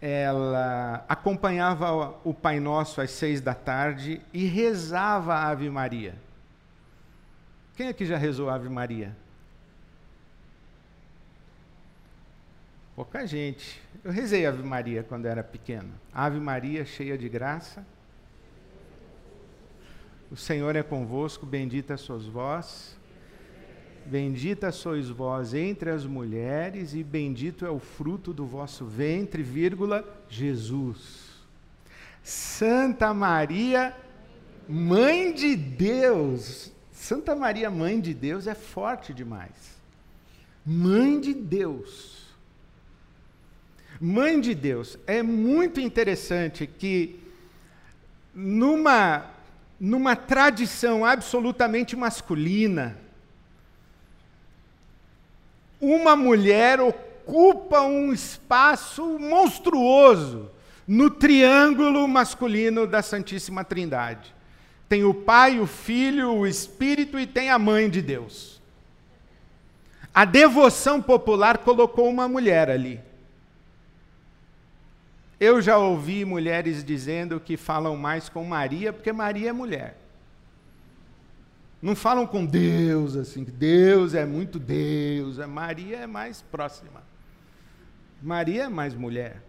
Ela 0.00 1.04
acompanhava 1.06 2.18
o 2.24 2.32
Pai 2.32 2.58
Nosso 2.60 3.02
às 3.02 3.10
seis 3.10 3.42
da 3.42 3.52
tarde 3.52 4.22
e 4.32 4.46
rezava 4.46 5.34
a 5.34 5.48
Ave 5.48 5.68
Maria. 5.68 6.14
Quem 7.76 7.88
aqui 7.88 8.06
já 8.06 8.16
rezou 8.16 8.48
a 8.48 8.54
Ave 8.54 8.70
Maria? 8.70 9.14
Pouca 12.96 13.24
gente. 13.26 13.80
Eu 14.02 14.10
rezei 14.10 14.46
Ave 14.46 14.64
Maria 14.64 15.04
quando 15.04 15.26
era 15.26 15.44
pequeno. 15.44 15.92
Ave 16.12 16.40
Maria, 16.40 16.84
cheia 16.84 17.16
de 17.16 17.28
graça. 17.28 17.86
O 20.32 20.36
Senhor 20.36 20.74
é 20.74 20.82
convosco, 20.82 21.46
bendita 21.46 21.96
sois 21.96 22.24
vós 22.24 22.96
Bendita 24.06 24.70
sois 24.70 25.08
vós 25.08 25.52
entre 25.52 25.90
as 25.90 26.06
mulheres, 26.06 26.94
e 26.94 27.02
bendito 27.02 27.66
é 27.66 27.70
o 27.70 27.80
fruto 27.80 28.32
do 28.32 28.46
vosso 28.46 28.84
ventre, 28.84 29.42
vírgula, 29.42 30.04
Jesus. 30.28 31.42
Santa 32.22 33.12
Maria, 33.12 33.96
Mãe 34.68 35.32
de 35.32 35.56
Deus. 35.56 36.72
Santa 36.92 37.34
Maria, 37.34 37.68
Mãe 37.68 38.00
de 38.00 38.14
Deus, 38.14 38.46
é 38.46 38.54
forte 38.54 39.12
demais. 39.12 39.76
Mãe 40.64 41.20
de 41.20 41.34
Deus. 41.34 42.25
Mãe 44.00 44.40
de 44.40 44.54
Deus. 44.54 44.98
É 45.06 45.22
muito 45.22 45.80
interessante 45.80 46.66
que, 46.66 47.20
numa, 48.34 49.30
numa 49.78 50.14
tradição 50.14 51.04
absolutamente 51.04 51.96
masculina, 51.96 52.98
uma 55.80 56.16
mulher 56.16 56.80
ocupa 56.80 57.82
um 57.82 58.12
espaço 58.12 59.18
monstruoso 59.18 60.50
no 60.86 61.10
triângulo 61.10 62.06
masculino 62.06 62.86
da 62.86 63.02
Santíssima 63.02 63.64
Trindade. 63.64 64.34
Tem 64.88 65.02
o 65.04 65.12
Pai, 65.12 65.58
o 65.58 65.66
Filho, 65.66 66.32
o 66.32 66.46
Espírito 66.46 67.18
e 67.18 67.26
tem 67.26 67.50
a 67.50 67.58
Mãe 67.58 67.90
de 67.90 68.00
Deus. 68.00 68.60
A 70.14 70.24
devoção 70.24 71.02
popular 71.02 71.58
colocou 71.58 72.08
uma 72.08 72.28
mulher 72.28 72.70
ali. 72.70 73.00
Eu 75.38 75.60
já 75.60 75.76
ouvi 75.76 76.24
mulheres 76.24 76.82
dizendo 76.82 77.38
que 77.38 77.56
falam 77.56 77.96
mais 77.96 78.28
com 78.28 78.44
Maria 78.44 78.92
porque 78.92 79.12
Maria 79.12 79.50
é 79.50 79.52
mulher. 79.52 79.98
Não 81.80 81.94
falam 81.94 82.26
com 82.26 82.44
Deus 82.44 83.16
assim, 83.16 83.44
Deus 83.44 84.14
é 84.14 84.24
muito 84.24 84.58
Deus. 84.58 85.38
Maria 85.46 85.98
é 85.98 86.06
mais 86.06 86.40
próxima. 86.42 87.02
Maria 88.22 88.64
é 88.64 88.68
mais 88.68 88.94
mulher. 88.94 89.42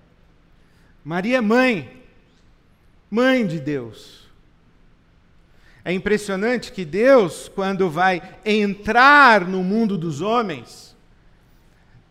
Maria 1.04 1.38
é 1.38 1.42
mãe. 1.42 2.04
Mãe 3.10 3.48
de 3.48 3.60
Deus. 3.60 4.28
É 5.86 5.94
impressionante 5.94 6.74
que 6.74 6.84
Deus, 6.84 7.48
quando 7.48 7.90
vai 7.90 8.22
entrar 8.44 9.48
no 9.48 9.64
mundo 9.64 9.98
dos 9.98 10.20
homens, 10.20 10.94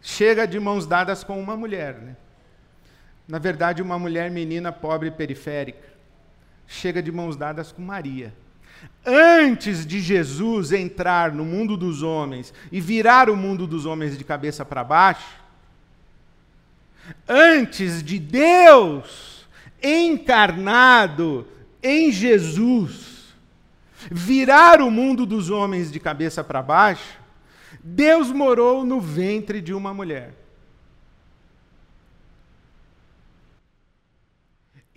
chega 0.01 0.47
de 0.47 0.59
mãos 0.59 0.87
dadas 0.87 1.23
com 1.23 1.39
uma 1.39 1.55
mulher. 1.59 1.97
Né? 1.97 2.17
Na 3.27 3.39
verdade, 3.39 3.83
uma 3.83 3.99
mulher 3.99 4.31
menina 4.31 4.71
pobre 4.71 5.09
e 5.09 5.13
periférica. 5.13 5.89
Chega 6.67 7.03
de 7.03 7.11
mãos 7.13 7.37
dadas 7.37 7.73
com 7.73 7.83
Maria 7.83 8.33
antes 9.05 9.87
de 9.87 10.01
Jesus 10.01 10.73
entrar 10.73 11.33
no 11.33 11.45
mundo 11.45 11.77
dos 11.77 12.03
homens 12.03 12.53
e 12.71 12.81
virar 12.81 13.31
o 13.31 13.37
mundo 13.37 13.67
dos 13.67 13.87
homens 13.87 14.19
de 14.19 14.25
cabeça 14.25 14.65
para 14.65 14.83
baixo, 14.83 15.41
antes 17.29 18.03
de 18.03 18.19
Deus 18.19 19.47
encarnado 19.83 21.47
em 21.83 22.11
Jesus 22.11 23.35
virar 24.11 24.81
o 24.81 24.91
mundo 24.91 25.25
dos 25.25 25.51
homens 25.51 25.91
de 25.91 26.01
cabeça 26.01 26.43
para 26.43 26.63
baixo, 26.63 27.19
Deus 27.83 28.31
morou 28.33 28.85
no 28.85 29.01
ventre 29.01 29.61
de 29.61 29.73
uma 29.73 29.95
mulher. 29.95 30.35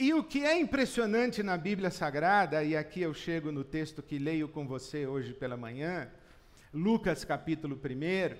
E 0.01 0.13
o 0.13 0.23
que 0.23 0.45
é 0.45 0.57
impressionante 0.57 1.43
na 1.43 1.57
Bíblia 1.57 1.91
Sagrada, 1.91 2.63
e 2.63 2.73
aqui 2.73 3.01
eu 3.01 3.13
chego 3.13 3.51
no 3.51 3.65
texto 3.65 4.01
que 4.01 4.17
leio 4.17 4.47
com 4.47 4.65
você 4.65 5.05
hoje 5.05 5.33
pela 5.33 5.57
manhã, 5.57 6.09
Lucas 6.73 7.25
capítulo 7.25 7.75
1, 7.75 8.37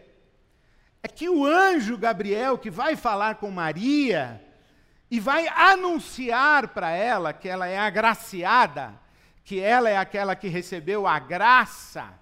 é 1.03 1.07
que 1.09 1.27
o 1.27 1.45
anjo 1.45 1.97
Gabriel, 1.97 2.57
que 2.57 2.69
vai 2.69 2.95
falar 2.95 3.35
com 3.35 3.51
Maria, 3.51 4.41
e 5.11 5.19
vai 5.19 5.49
anunciar 5.49 6.69
para 6.69 6.91
ela 6.91 7.33
que 7.33 7.49
ela 7.49 7.67
é 7.67 7.77
agraciada, 7.77 8.97
que 9.43 9.59
ela 9.59 9.89
é 9.89 9.97
aquela 9.97 10.37
que 10.37 10.47
recebeu 10.47 11.05
a 11.05 11.19
graça, 11.19 12.17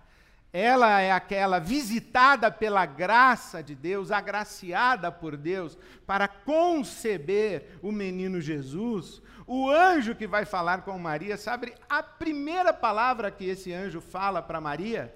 ela 0.57 0.99
é 0.99 1.11
aquela 1.11 1.59
visitada 1.59 2.49
pela 2.49 2.83
graça 2.83 3.61
de 3.61 3.75
Deus, 3.75 4.09
agraciada 4.09 5.11
por 5.11 5.37
Deus, 5.37 5.77
para 6.05 6.27
conceber 6.27 7.77
o 7.83 7.91
menino 7.91 8.41
Jesus. 8.41 9.21
O 9.45 9.69
anjo 9.69 10.15
que 10.15 10.25
vai 10.25 10.45
falar 10.45 10.81
com 10.81 10.97
Maria, 10.97 11.37
sabe 11.37 11.75
a 11.87 12.01
primeira 12.01 12.73
palavra 12.73 13.29
que 13.29 13.45
esse 13.45 13.71
anjo 13.71 14.01
fala 14.01 14.41
para 14.41 14.59
Maria? 14.59 15.13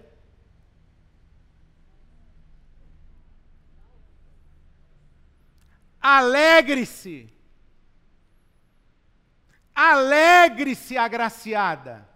Alegre-se. 5.99 7.33
Alegre-se, 9.73 10.99
agraciada. 10.99 12.07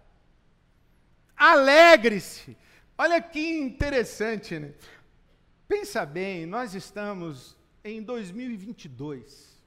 Alegre-se, 1.36 2.56
Olha 2.98 3.20
que 3.20 3.40
interessante, 3.40 4.58
né? 4.58 4.72
Pensa 5.68 6.06
bem, 6.06 6.46
nós 6.46 6.74
estamos 6.74 7.56
em 7.84 8.02
2022. 8.02 9.60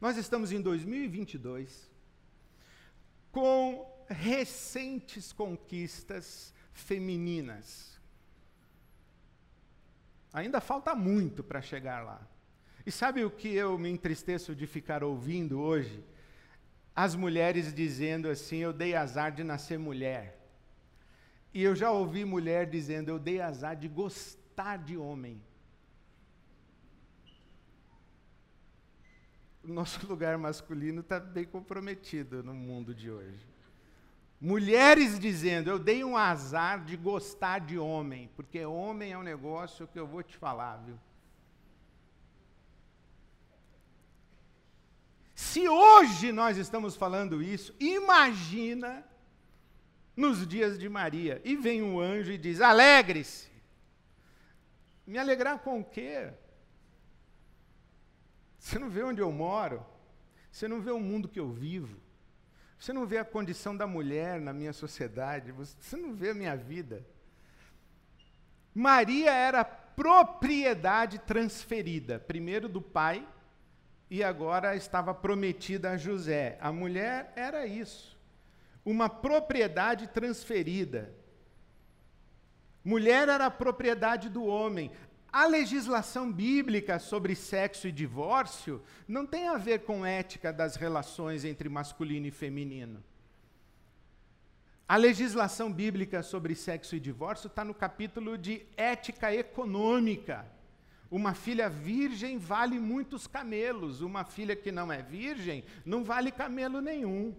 Nós 0.00 0.16
estamos 0.16 0.50
em 0.50 0.60
2022 0.60 1.90
com 3.30 3.86
recentes 4.08 5.32
conquistas 5.32 6.52
femininas. 6.72 8.00
Ainda 10.32 10.60
falta 10.60 10.94
muito 10.94 11.44
para 11.44 11.60
chegar 11.60 12.02
lá. 12.04 12.26
E 12.84 12.90
sabe 12.90 13.24
o 13.24 13.30
que 13.30 13.54
eu 13.54 13.78
me 13.78 13.90
entristeço 13.90 14.54
de 14.54 14.66
ficar 14.66 15.04
ouvindo 15.04 15.60
hoje? 15.60 16.02
As 16.96 17.14
mulheres 17.14 17.72
dizendo 17.74 18.28
assim: 18.28 18.56
eu 18.58 18.72
dei 18.72 18.94
azar 18.94 19.30
de 19.30 19.44
nascer 19.44 19.78
mulher. 19.78 20.39
E 21.52 21.62
eu 21.62 21.74
já 21.74 21.90
ouvi 21.90 22.24
mulher 22.24 22.68
dizendo: 22.68 23.08
eu 23.10 23.18
dei 23.18 23.40
azar 23.40 23.76
de 23.76 23.88
gostar 23.88 24.78
de 24.78 24.96
homem. 24.96 25.42
O 29.62 29.68
nosso 29.68 30.06
lugar 30.06 30.38
masculino 30.38 31.00
está 31.00 31.20
bem 31.20 31.44
comprometido 31.44 32.42
no 32.42 32.54
mundo 32.54 32.94
de 32.94 33.10
hoje. 33.10 33.46
Mulheres 34.40 35.18
dizendo: 35.18 35.68
Eu 35.68 35.78
dei 35.78 36.02
um 36.02 36.16
azar 36.16 36.82
de 36.84 36.96
gostar 36.96 37.60
de 37.60 37.78
homem, 37.78 38.30
porque 38.34 38.64
homem 38.64 39.12
é 39.12 39.18
um 39.18 39.22
negócio 39.22 39.86
que 39.86 39.98
eu 39.98 40.06
vou 40.06 40.22
te 40.22 40.36
falar, 40.36 40.78
viu? 40.78 40.98
Se 45.34 45.68
hoje 45.68 46.32
nós 46.32 46.56
estamos 46.56 46.96
falando 46.96 47.42
isso, 47.42 47.74
imagina 47.78 49.04
nos 50.20 50.46
dias 50.46 50.78
de 50.78 50.88
Maria. 50.88 51.40
E 51.44 51.56
vem 51.56 51.82
um 51.82 51.98
anjo 51.98 52.30
e 52.30 52.38
diz: 52.38 52.60
Alegre-se. 52.60 53.48
Me 55.06 55.18
alegrar 55.18 55.58
com 55.58 55.80
o 55.80 55.84
quê? 55.84 56.30
Você 58.58 58.78
não 58.78 58.90
vê 58.90 59.02
onde 59.02 59.20
eu 59.20 59.32
moro? 59.32 59.84
Você 60.52 60.68
não 60.68 60.80
vê 60.80 60.90
o 60.90 61.00
mundo 61.00 61.28
que 61.28 61.40
eu 61.40 61.50
vivo? 61.50 61.98
Você 62.78 62.92
não 62.92 63.06
vê 63.06 63.18
a 63.18 63.24
condição 63.24 63.76
da 63.76 63.86
mulher 63.86 64.40
na 64.40 64.52
minha 64.52 64.72
sociedade? 64.72 65.50
Você 65.52 65.96
não 65.96 66.14
vê 66.14 66.30
a 66.30 66.34
minha 66.34 66.56
vida? 66.56 67.04
Maria 68.74 69.32
era 69.32 69.64
propriedade 69.64 71.18
transferida, 71.18 72.18
primeiro 72.18 72.68
do 72.68 72.80
pai 72.80 73.26
e 74.10 74.24
agora 74.24 74.74
estava 74.74 75.14
prometida 75.14 75.90
a 75.90 75.96
José. 75.96 76.58
A 76.60 76.72
mulher 76.72 77.32
era 77.36 77.66
isso, 77.66 78.18
uma 78.84 79.08
propriedade 79.08 80.08
transferida. 80.08 81.12
Mulher 82.84 83.28
era 83.28 83.50
propriedade 83.50 84.28
do 84.28 84.44
homem. 84.44 84.90
A 85.32 85.46
legislação 85.46 86.32
bíblica 86.32 86.98
sobre 86.98 87.36
sexo 87.36 87.86
e 87.86 87.92
divórcio 87.92 88.82
não 89.06 89.24
tem 89.26 89.48
a 89.48 89.56
ver 89.56 89.80
com 89.80 90.04
ética 90.04 90.52
das 90.52 90.76
relações 90.76 91.44
entre 91.44 91.68
masculino 91.68 92.26
e 92.26 92.30
feminino. 92.30 93.02
A 94.88 94.96
legislação 94.96 95.72
bíblica 95.72 96.20
sobre 96.20 96.52
sexo 96.56 96.96
e 96.96 97.00
divórcio 97.00 97.46
está 97.46 97.64
no 97.64 97.72
capítulo 97.72 98.36
de 98.36 98.66
ética 98.76 99.32
econômica. 99.32 100.44
Uma 101.08 101.32
filha 101.32 101.68
virgem 101.68 102.38
vale 102.38 102.80
muitos 102.80 103.28
camelos, 103.28 104.00
uma 104.00 104.24
filha 104.24 104.56
que 104.56 104.72
não 104.72 104.90
é 104.90 105.00
virgem 105.00 105.62
não 105.84 106.02
vale 106.02 106.32
camelo 106.32 106.80
nenhum. 106.80 107.36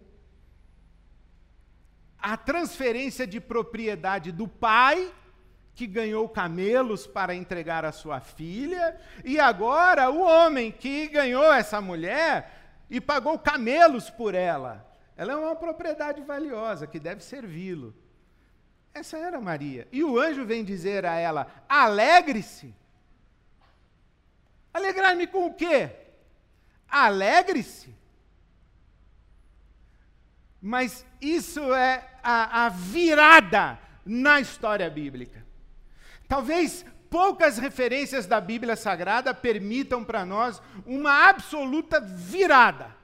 A 2.22 2.38
transferência 2.38 3.26
de 3.26 3.40
propriedade 3.40 4.32
do 4.32 4.48
pai, 4.48 5.12
que 5.74 5.88
ganhou 5.88 6.28
camelos 6.30 7.08
para 7.08 7.34
entregar 7.34 7.84
a 7.84 7.92
sua 7.92 8.20
filha, 8.20 9.00
e 9.24 9.40
agora 9.40 10.10
o 10.10 10.22
homem 10.22 10.72
que 10.72 11.08
ganhou 11.08 11.52
essa 11.52 11.82
mulher 11.82 12.78
e 12.90 13.02
pagou 13.02 13.40
camelos 13.40 14.10
por 14.10 14.36
ela. 14.36 14.86
Ela 15.18 15.34
é 15.34 15.36
uma 15.36 15.56
propriedade 15.56 16.22
valiosa 16.22 16.86
que 16.86 17.00
deve 17.00 17.24
servi-lo. 17.24 17.96
Essa 18.94 19.18
era 19.18 19.40
Maria. 19.40 19.88
E 19.92 20.04
o 20.04 20.20
anjo 20.20 20.46
vem 20.46 20.64
dizer 20.64 21.06
a 21.06 21.16
ela: 21.16 21.48
alegre-se 21.68 22.74
Alegrar-me 24.74 25.28
com 25.28 25.48
o 25.48 25.54
quê? 25.54 25.92
Alegre-se. 26.88 27.94
Mas 30.62 31.06
isso 31.20 31.74
é 31.74 32.08
a, 32.24 32.66
a 32.66 32.70
virada 32.70 33.80
na 34.06 34.40
história 34.40 34.90
bíblica. 34.90 35.46
Talvez 36.28 36.86
poucas 37.10 37.58
referências 37.58 38.26
da 38.26 38.40
Bíblia 38.40 38.76
Sagrada 38.76 39.34
permitam 39.34 40.04
para 40.04 40.26
nós 40.26 40.62
uma 40.86 41.28
absoluta 41.28 42.00
virada. 42.00 42.96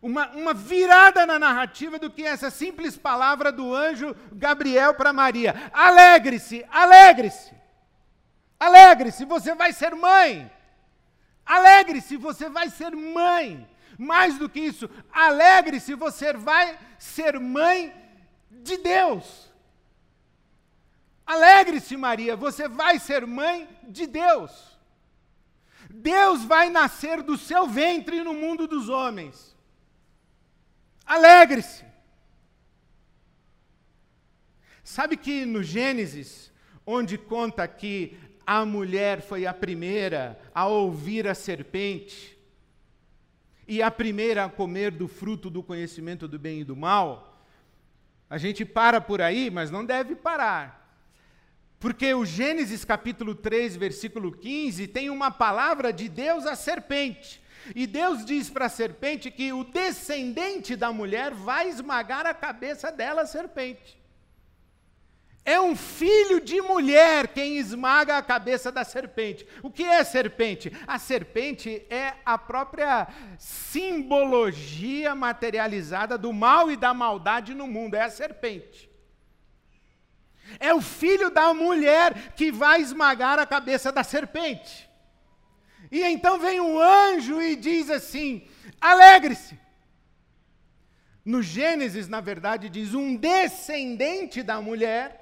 Uma, 0.00 0.28
uma, 0.30 0.54
virada 0.54 1.26
na 1.26 1.38
narrativa 1.38 1.98
do 1.98 2.08
que 2.10 2.22
essa 2.22 2.48
simples 2.48 2.96
palavra 2.96 3.52
do 3.52 3.74
anjo 3.74 4.16
Gabriel 4.32 4.94
para 4.94 5.12
Maria: 5.12 5.54
alegre-se, 5.72 6.64
alegre-se. 6.70 7.52
Alegre-se, 8.58 9.24
você 9.24 9.54
vai 9.54 9.72
ser 9.72 9.94
mãe. 9.94 10.50
Alegre-se, 11.44 12.16
você 12.16 12.48
vai 12.48 12.70
ser 12.70 12.94
mãe. 12.94 13.69
Mais 14.02 14.38
do 14.38 14.48
que 14.48 14.58
isso, 14.58 14.88
alegre-se, 15.12 15.94
você 15.94 16.32
vai 16.32 16.78
ser 16.98 17.38
mãe 17.38 17.94
de 18.50 18.78
Deus. 18.78 19.52
Alegre-se, 21.26 21.98
Maria, 21.98 22.34
você 22.34 22.66
vai 22.66 22.98
ser 22.98 23.26
mãe 23.26 23.68
de 23.86 24.06
Deus. 24.06 24.50
Deus 25.90 26.42
vai 26.44 26.70
nascer 26.70 27.22
do 27.22 27.36
seu 27.36 27.66
ventre 27.66 28.24
no 28.24 28.32
mundo 28.32 28.66
dos 28.66 28.88
homens. 28.88 29.54
Alegre-se. 31.04 31.84
Sabe 34.82 35.14
que 35.18 35.44
no 35.44 35.62
Gênesis, 35.62 36.50
onde 36.86 37.18
conta 37.18 37.68
que 37.68 38.18
a 38.46 38.64
mulher 38.64 39.20
foi 39.20 39.44
a 39.44 39.52
primeira 39.52 40.40
a 40.54 40.66
ouvir 40.66 41.28
a 41.28 41.34
serpente 41.34 42.39
e 43.70 43.80
a 43.80 43.88
primeira 43.88 44.46
a 44.46 44.48
comer 44.48 44.90
do 44.90 45.06
fruto 45.06 45.48
do 45.48 45.62
conhecimento 45.62 46.26
do 46.26 46.40
bem 46.40 46.62
e 46.62 46.64
do 46.64 46.74
mal. 46.74 47.40
A 48.28 48.36
gente 48.36 48.64
para 48.64 49.00
por 49.00 49.22
aí, 49.22 49.48
mas 49.48 49.70
não 49.70 49.84
deve 49.84 50.16
parar. 50.16 50.92
Porque 51.78 52.12
o 52.12 52.26
Gênesis 52.26 52.84
capítulo 52.84 53.32
3, 53.32 53.76
versículo 53.76 54.32
15, 54.32 54.88
tem 54.88 55.08
uma 55.08 55.30
palavra 55.30 55.92
de 55.92 56.08
Deus 56.08 56.46
à 56.46 56.56
serpente. 56.56 57.40
E 57.72 57.86
Deus 57.86 58.24
diz 58.24 58.50
para 58.50 58.66
a 58.66 58.68
serpente 58.68 59.30
que 59.30 59.52
o 59.52 59.62
descendente 59.62 60.74
da 60.74 60.92
mulher 60.92 61.32
vai 61.32 61.68
esmagar 61.68 62.26
a 62.26 62.34
cabeça 62.34 62.90
dela, 62.90 63.22
a 63.22 63.26
serpente. 63.26 63.99
É 65.44 65.60
um 65.60 65.74
filho 65.74 66.40
de 66.40 66.60
mulher 66.60 67.28
quem 67.28 67.56
esmaga 67.56 68.18
a 68.18 68.22
cabeça 68.22 68.70
da 68.70 68.84
serpente. 68.84 69.46
O 69.62 69.70
que 69.70 69.82
é 69.82 70.04
serpente? 70.04 70.70
A 70.86 70.98
serpente 70.98 71.82
é 71.88 72.14
a 72.24 72.36
própria 72.36 73.08
simbologia 73.38 75.14
materializada 75.14 76.18
do 76.18 76.32
mal 76.32 76.70
e 76.70 76.76
da 76.76 76.92
maldade 76.92 77.54
no 77.54 77.66
mundo. 77.66 77.94
É 77.94 78.02
a 78.02 78.10
serpente. 78.10 78.90
É 80.58 80.74
o 80.74 80.80
filho 80.80 81.30
da 81.30 81.54
mulher 81.54 82.34
que 82.34 82.52
vai 82.52 82.80
esmagar 82.82 83.38
a 83.38 83.46
cabeça 83.46 83.90
da 83.90 84.04
serpente. 84.04 84.90
E 85.90 86.02
então 86.02 86.38
vem 86.38 86.60
um 86.60 86.78
anjo 86.78 87.40
e 87.40 87.56
diz 87.56 87.88
assim: 87.88 88.46
alegre-se. 88.80 89.58
No 91.24 91.42
Gênesis, 91.42 92.08
na 92.08 92.20
verdade, 92.20 92.68
diz 92.68 92.94
um 92.94 93.14
descendente 93.14 94.42
da 94.42 94.60
mulher 94.60 95.19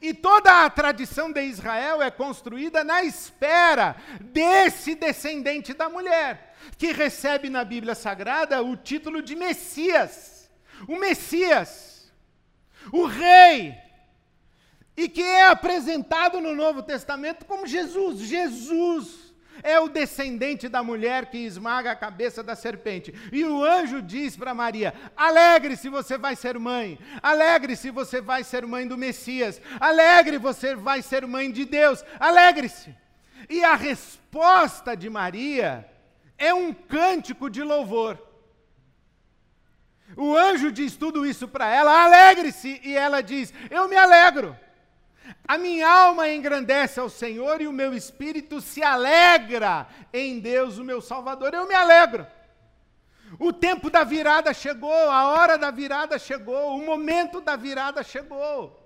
e 0.00 0.12
toda 0.14 0.64
a 0.64 0.70
tradição 0.70 1.32
de 1.32 1.42
Israel 1.42 2.02
é 2.02 2.10
construída 2.10 2.84
na 2.84 3.02
espera 3.02 3.96
desse 4.20 4.94
descendente 4.94 5.72
da 5.74 5.88
mulher, 5.88 6.54
que 6.76 6.92
recebe 6.92 7.48
na 7.48 7.64
Bíblia 7.64 7.94
Sagrada 7.94 8.62
o 8.62 8.76
título 8.76 9.22
de 9.22 9.34
Messias. 9.34 10.50
O 10.88 10.96
Messias, 10.96 12.10
o 12.90 13.04
Rei, 13.04 13.74
e 14.96 15.08
que 15.08 15.22
é 15.22 15.46
apresentado 15.46 16.40
no 16.40 16.54
Novo 16.54 16.82
Testamento 16.82 17.44
como 17.44 17.66
Jesus. 17.66 18.20
Jesus 18.20 19.19
é 19.62 19.78
o 19.80 19.88
descendente 19.88 20.68
da 20.68 20.82
mulher 20.82 21.26
que 21.26 21.38
esmaga 21.38 21.90
a 21.90 21.96
cabeça 21.96 22.42
da 22.42 22.54
serpente. 22.54 23.14
E 23.32 23.44
o 23.44 23.64
anjo 23.64 24.00
diz 24.02 24.36
para 24.36 24.54
Maria: 24.54 24.94
alegre-se, 25.16 25.88
você 25.88 26.16
vai 26.18 26.36
ser 26.36 26.58
mãe. 26.58 26.98
Alegre-se, 27.22 27.90
você 27.90 28.20
vai 28.20 28.44
ser 28.44 28.66
mãe 28.66 28.86
do 28.86 28.96
Messias. 28.96 29.60
Alegre, 29.78 30.38
você 30.38 30.74
vai 30.74 31.02
ser 31.02 31.26
mãe 31.26 31.50
de 31.50 31.64
Deus. 31.64 32.04
Alegre-se. 32.18 32.94
E 33.48 33.64
a 33.64 33.74
resposta 33.74 34.96
de 34.96 35.08
Maria 35.08 35.88
é 36.36 36.52
um 36.52 36.72
cântico 36.72 37.50
de 37.50 37.62
louvor. 37.62 38.18
O 40.16 40.36
anjo 40.36 40.72
diz 40.72 40.96
tudo 40.96 41.24
isso 41.24 41.46
para 41.46 41.72
ela, 41.72 42.02
alegre-se, 42.02 42.80
e 42.82 42.96
ela 42.96 43.22
diz: 43.22 43.52
Eu 43.70 43.88
me 43.88 43.96
alegro. 43.96 44.56
A 45.46 45.58
minha 45.58 45.88
alma 45.88 46.28
engrandece 46.28 47.00
ao 47.00 47.08
Senhor 47.08 47.60
e 47.60 47.66
o 47.66 47.72
meu 47.72 47.94
espírito 47.94 48.60
se 48.60 48.82
alegra 48.82 49.86
em 50.12 50.38
Deus, 50.40 50.78
o 50.78 50.84
meu 50.84 51.00
Salvador. 51.00 51.54
Eu 51.54 51.66
me 51.66 51.74
alegro. 51.74 52.26
O 53.38 53.52
tempo 53.52 53.90
da 53.90 54.02
virada 54.02 54.52
chegou, 54.52 54.92
a 54.92 55.28
hora 55.28 55.56
da 55.56 55.70
virada 55.70 56.18
chegou, 56.18 56.76
o 56.76 56.84
momento 56.84 57.40
da 57.40 57.54
virada 57.54 58.02
chegou. 58.02 58.76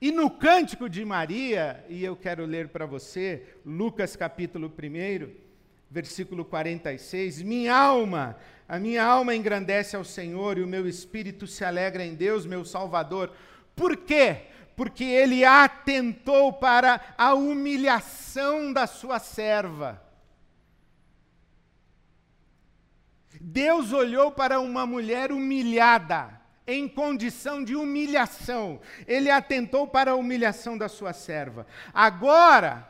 E 0.00 0.10
no 0.10 0.30
cântico 0.30 0.88
de 0.88 1.04
Maria, 1.04 1.84
e 1.88 2.04
eu 2.04 2.16
quero 2.16 2.44
ler 2.44 2.68
para 2.68 2.86
você, 2.86 3.46
Lucas 3.64 4.16
capítulo 4.16 4.68
1, 4.68 5.32
versículo 5.90 6.44
46, 6.44 7.42
minha 7.42 7.76
alma, 7.76 8.36
a 8.68 8.78
minha 8.78 9.04
alma 9.04 9.34
engrandece 9.34 9.96
ao 9.96 10.04
Senhor 10.04 10.58
e 10.58 10.62
o 10.62 10.68
meu 10.68 10.86
espírito 10.86 11.46
se 11.46 11.64
alegra 11.64 12.04
em 12.04 12.14
Deus, 12.14 12.44
meu 12.44 12.64
Salvador. 12.64 13.32
Por 13.74 13.96
quê? 13.96 14.42
Porque 14.78 15.02
ele 15.02 15.44
atentou 15.44 16.52
para 16.52 17.00
a 17.18 17.34
humilhação 17.34 18.72
da 18.72 18.86
sua 18.86 19.18
serva. 19.18 20.00
Deus 23.40 23.92
olhou 23.92 24.30
para 24.30 24.60
uma 24.60 24.86
mulher 24.86 25.32
humilhada, 25.32 26.40
em 26.64 26.86
condição 26.86 27.64
de 27.64 27.74
humilhação. 27.74 28.80
Ele 29.04 29.32
atentou 29.32 29.84
para 29.84 30.12
a 30.12 30.14
humilhação 30.14 30.78
da 30.78 30.88
sua 30.88 31.12
serva. 31.12 31.66
Agora, 31.92 32.88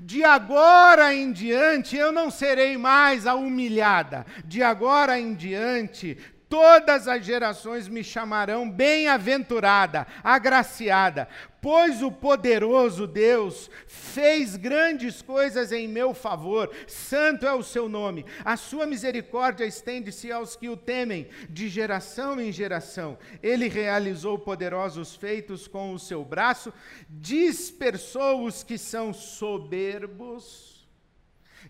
de 0.00 0.24
agora 0.24 1.14
em 1.14 1.30
diante 1.30 1.94
eu 1.94 2.10
não 2.10 2.30
serei 2.30 2.78
mais 2.78 3.26
a 3.26 3.34
humilhada. 3.34 4.24
De 4.46 4.62
agora 4.62 5.20
em 5.20 5.34
diante 5.34 6.16
Todas 6.48 7.06
as 7.06 7.26
gerações 7.26 7.88
me 7.88 8.02
chamarão 8.02 8.70
bem-aventurada, 8.70 10.06
agraciada, 10.24 11.28
pois 11.60 12.02
o 12.02 12.10
poderoso 12.10 13.06
Deus 13.06 13.70
fez 13.86 14.56
grandes 14.56 15.20
coisas 15.20 15.72
em 15.72 15.86
meu 15.86 16.14
favor, 16.14 16.74
santo 16.86 17.46
é 17.46 17.52
o 17.52 17.62
seu 17.62 17.86
nome. 17.86 18.24
A 18.42 18.56
sua 18.56 18.86
misericórdia 18.86 19.66
estende-se 19.66 20.32
aos 20.32 20.56
que 20.56 20.70
o 20.70 20.76
temem, 20.76 21.28
de 21.50 21.68
geração 21.68 22.40
em 22.40 22.50
geração. 22.50 23.18
Ele 23.42 23.68
realizou 23.68 24.38
poderosos 24.38 25.14
feitos 25.14 25.68
com 25.68 25.92
o 25.92 25.98
seu 25.98 26.24
braço, 26.24 26.72
dispersou 27.10 28.46
os 28.46 28.62
que 28.62 28.78
são 28.78 29.12
soberbos, 29.12 30.88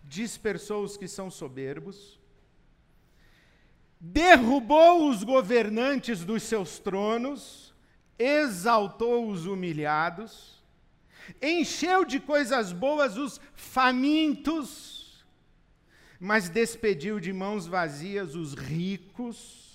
dispersou 0.05 0.85
os 0.85 0.97
que 0.97 1.09
são 1.09 1.29
soberbos 1.33 2.18
derrubou 4.01 5.09
os 5.09 5.25
governantes 5.25 6.25
dos 6.25 6.43
seus 6.43 6.79
tronos, 6.79 7.75
exaltou 8.19 9.29
os 9.29 9.47
humilhados, 9.47 10.63
encheu 11.43 12.05
de 12.05 12.21
coisas 12.21 12.73
boas 12.73 13.17
os 13.17 13.41
famintos, 13.55 15.25
mas 16.19 16.49
despediu 16.49 17.21
de 17.21 17.33
mãos 17.33 17.67
vazias 17.67 18.35
os 18.35 18.55
ricos. 18.55 19.67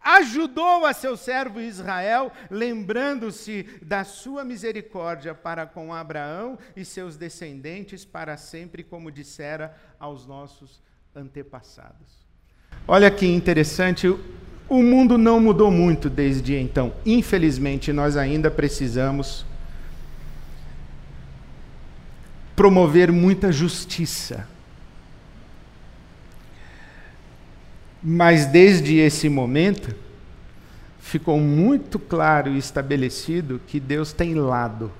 Ajudou 0.00 0.86
a 0.86 0.92
seu 0.92 1.16
servo 1.16 1.60
Israel, 1.60 2.30
lembrando-se 2.48 3.64
da 3.82 4.04
sua 4.04 4.44
misericórdia 4.44 5.34
para 5.34 5.66
com 5.66 5.92
Abraão 5.92 6.56
e 6.76 6.84
seus 6.84 7.16
descendentes 7.16 8.04
para 8.04 8.36
sempre, 8.36 8.84
como 8.84 9.10
dissera 9.10 9.76
aos 9.98 10.24
nossos 10.24 10.80
antepassados. 11.16 12.27
Olha 12.86 13.10
que 13.10 13.26
interessante, 13.26 14.08
o 14.68 14.82
mundo 14.82 15.16
não 15.16 15.40
mudou 15.40 15.70
muito 15.70 16.10
desde 16.10 16.54
então. 16.54 16.92
Infelizmente, 17.06 17.92
nós 17.92 18.16
ainda 18.16 18.50
precisamos 18.50 19.46
promover 22.54 23.10
muita 23.10 23.50
justiça. 23.50 24.46
Mas 28.02 28.46
desde 28.46 28.96
esse 28.96 29.28
momento, 29.28 29.94
ficou 31.00 31.40
muito 31.40 31.98
claro 31.98 32.50
e 32.50 32.58
estabelecido 32.58 33.60
que 33.66 33.80
Deus 33.80 34.12
tem 34.12 34.34
lado. 34.34 34.92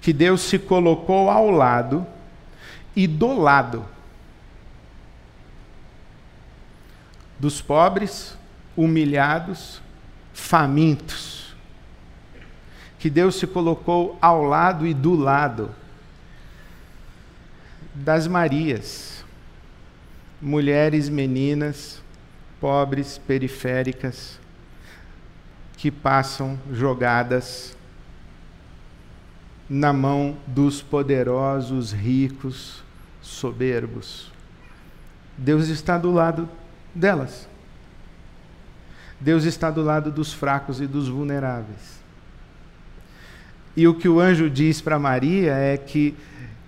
Que 0.00 0.12
Deus 0.12 0.42
se 0.42 0.58
colocou 0.58 1.28
ao 1.28 1.50
lado 1.50 2.06
e 2.94 3.06
do 3.06 3.38
lado 3.38 3.84
dos 7.40 7.62
pobres, 7.62 8.36
humilhados, 8.76 9.80
famintos. 10.34 11.56
Que 12.98 13.08
Deus 13.08 13.36
se 13.36 13.46
colocou 13.46 14.18
ao 14.20 14.44
lado 14.44 14.86
e 14.86 14.92
do 14.92 15.14
lado 15.14 15.74
das 17.94 18.26
Marias, 18.26 19.24
mulheres, 20.40 21.08
meninas, 21.08 22.02
pobres, 22.60 23.16
periféricas, 23.16 24.38
que 25.78 25.90
passam 25.90 26.58
jogadas 26.70 27.74
na 29.68 29.94
mão 29.94 30.36
dos 30.46 30.82
poderosos, 30.82 31.90
ricos, 31.90 32.84
soberbos. 33.22 34.30
Deus 35.38 35.68
está 35.68 35.96
do 35.96 36.12
lado 36.12 36.46
delas. 36.94 37.48
Deus 39.20 39.44
está 39.44 39.70
do 39.70 39.82
lado 39.82 40.10
dos 40.10 40.32
fracos 40.32 40.80
e 40.80 40.86
dos 40.86 41.08
vulneráveis. 41.08 42.00
E 43.76 43.86
o 43.86 43.94
que 43.94 44.08
o 44.08 44.18
anjo 44.18 44.48
diz 44.48 44.80
para 44.80 44.98
Maria 44.98 45.52
é 45.52 45.76
que 45.76 46.14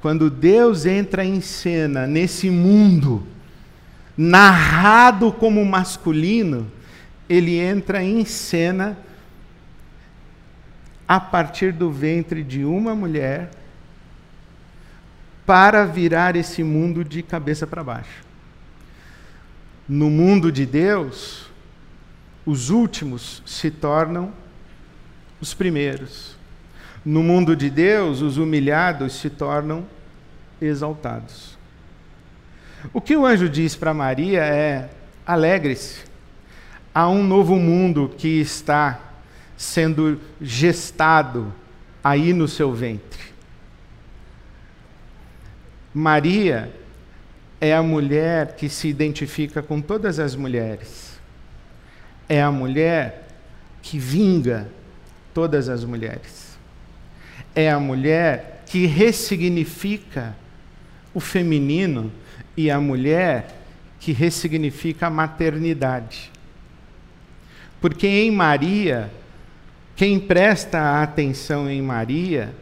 quando 0.00 0.30
Deus 0.30 0.84
entra 0.84 1.24
em 1.24 1.40
cena 1.40 2.06
nesse 2.06 2.50
mundo 2.50 3.26
narrado 4.16 5.32
como 5.32 5.64
masculino, 5.64 6.70
ele 7.28 7.58
entra 7.58 8.02
em 8.02 8.24
cena 8.24 8.98
a 11.08 11.18
partir 11.18 11.72
do 11.72 11.90
ventre 11.90 12.42
de 12.42 12.64
uma 12.64 12.94
mulher 12.94 13.50
para 15.46 15.84
virar 15.84 16.36
esse 16.36 16.62
mundo 16.62 17.04
de 17.04 17.22
cabeça 17.22 17.66
para 17.66 17.82
baixo. 17.82 18.31
No 19.88 20.08
mundo 20.08 20.52
de 20.52 20.64
Deus, 20.64 21.46
os 22.46 22.70
últimos 22.70 23.42
se 23.44 23.70
tornam 23.70 24.32
os 25.40 25.54
primeiros. 25.54 26.36
No 27.04 27.22
mundo 27.22 27.56
de 27.56 27.68
Deus, 27.68 28.20
os 28.20 28.36
humilhados 28.36 29.14
se 29.14 29.28
tornam 29.28 29.84
exaltados. 30.60 31.58
O 32.92 33.00
que 33.00 33.16
o 33.16 33.26
anjo 33.26 33.48
diz 33.48 33.74
para 33.74 33.92
Maria 33.92 34.42
é: 34.42 34.90
alegre-se, 35.26 36.04
há 36.94 37.08
um 37.08 37.24
novo 37.24 37.56
mundo 37.56 38.12
que 38.16 38.40
está 38.40 39.00
sendo 39.56 40.20
gestado 40.40 41.52
aí 42.02 42.32
no 42.32 42.48
seu 42.48 42.72
ventre. 42.72 43.32
Maria 45.94 46.72
é 47.62 47.72
a 47.72 47.80
mulher 47.80 48.56
que 48.56 48.68
se 48.68 48.88
identifica 48.88 49.62
com 49.62 49.80
todas 49.80 50.18
as 50.18 50.34
mulheres. 50.34 51.16
É 52.28 52.42
a 52.42 52.50
mulher 52.50 53.28
que 53.80 54.00
vinga 54.00 54.66
todas 55.32 55.68
as 55.68 55.84
mulheres. 55.84 56.58
É 57.54 57.70
a 57.70 57.78
mulher 57.78 58.64
que 58.66 58.84
ressignifica 58.86 60.34
o 61.14 61.20
feminino 61.20 62.10
e 62.56 62.68
a 62.68 62.80
mulher 62.80 63.62
que 64.00 64.10
ressignifica 64.10 65.06
a 65.06 65.10
maternidade. 65.10 66.32
Porque 67.80 68.08
em 68.08 68.32
Maria, 68.32 69.08
quem 69.94 70.18
presta 70.18 71.00
atenção 71.00 71.70
em 71.70 71.80
Maria, 71.80 72.52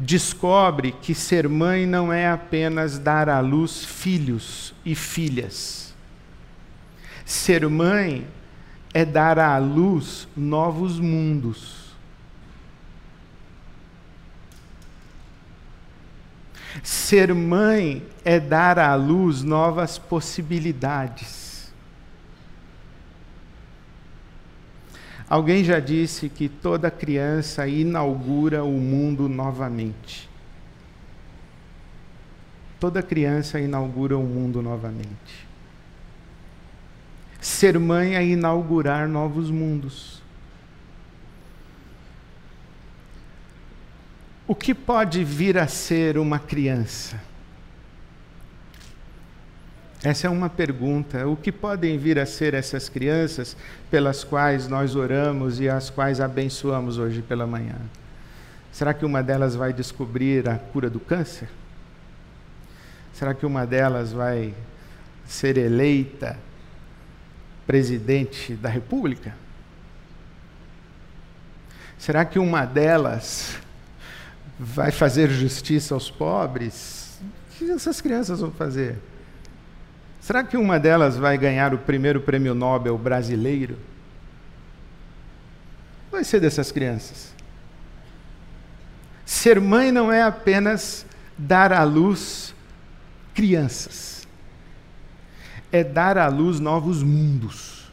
descobre 0.00 0.92
que 0.92 1.14
ser 1.14 1.46
mãe 1.46 1.84
não 1.84 2.10
é 2.10 2.26
apenas 2.26 2.98
dar 2.98 3.28
à 3.28 3.38
luz 3.40 3.84
filhos 3.84 4.74
e 4.82 4.94
filhas. 4.94 5.94
Ser 7.22 7.68
mãe 7.68 8.26
é 8.94 9.04
dar 9.04 9.38
à 9.38 9.58
luz 9.58 10.26
novos 10.34 10.98
mundos. 10.98 11.90
Ser 16.82 17.34
mãe 17.34 18.02
é 18.24 18.40
dar 18.40 18.78
à 18.78 18.94
luz 18.94 19.42
novas 19.42 19.98
possibilidades. 19.98 21.49
Alguém 25.30 25.62
já 25.62 25.78
disse 25.78 26.28
que 26.28 26.48
toda 26.48 26.90
criança 26.90 27.68
inaugura 27.68 28.64
o 28.64 28.72
mundo 28.72 29.28
novamente. 29.28 30.28
Toda 32.80 33.00
criança 33.00 33.60
inaugura 33.60 34.18
o 34.18 34.24
mundo 34.24 34.60
novamente. 34.60 35.46
Ser 37.40 37.78
mãe 37.78 38.16
é 38.16 38.24
inaugurar 38.24 39.06
novos 39.06 39.52
mundos. 39.52 40.20
O 44.48 44.54
que 44.54 44.74
pode 44.74 45.22
vir 45.22 45.56
a 45.56 45.68
ser 45.68 46.18
uma 46.18 46.40
criança? 46.40 47.29
Essa 50.02 50.26
é 50.26 50.30
uma 50.30 50.48
pergunta. 50.48 51.26
O 51.28 51.36
que 51.36 51.52
podem 51.52 51.98
vir 51.98 52.18
a 52.18 52.24
ser 52.24 52.54
essas 52.54 52.88
crianças 52.88 53.56
pelas 53.90 54.24
quais 54.24 54.66
nós 54.66 54.96
oramos 54.96 55.60
e 55.60 55.68
as 55.68 55.90
quais 55.90 56.20
abençoamos 56.20 56.96
hoje 56.96 57.20
pela 57.20 57.46
manhã? 57.46 57.76
Será 58.72 58.94
que 58.94 59.04
uma 59.04 59.22
delas 59.22 59.54
vai 59.54 59.72
descobrir 59.72 60.48
a 60.48 60.56
cura 60.56 60.88
do 60.88 60.98
câncer? 60.98 61.48
Será 63.12 63.34
que 63.34 63.44
uma 63.44 63.66
delas 63.66 64.12
vai 64.12 64.54
ser 65.26 65.58
eleita 65.58 66.38
presidente 67.66 68.54
da 68.54 68.70
República? 68.70 69.34
Será 71.98 72.24
que 72.24 72.38
uma 72.38 72.64
delas 72.64 73.58
vai 74.58 74.90
fazer 74.90 75.28
justiça 75.28 75.92
aos 75.92 76.10
pobres? 76.10 77.20
O 77.20 77.58
que 77.58 77.70
essas 77.70 78.00
crianças 78.00 78.40
vão 78.40 78.50
fazer? 78.50 78.96
Será 80.20 80.44
que 80.44 80.56
uma 80.56 80.78
delas 80.78 81.16
vai 81.16 81.38
ganhar 81.38 81.72
o 81.72 81.78
primeiro 81.78 82.20
prêmio 82.20 82.54
Nobel 82.54 82.96
brasileiro? 82.98 83.78
Vai 86.12 86.24
ser 86.24 86.40
dessas 86.40 86.70
crianças. 86.70 87.34
Ser 89.24 89.60
mãe 89.60 89.90
não 89.90 90.12
é 90.12 90.22
apenas 90.22 91.06
dar 91.38 91.72
à 91.72 91.82
luz 91.82 92.54
crianças, 93.32 94.26
é 95.72 95.82
dar 95.82 96.18
à 96.18 96.28
luz 96.28 96.60
novos 96.60 97.02
mundos. 97.02 97.90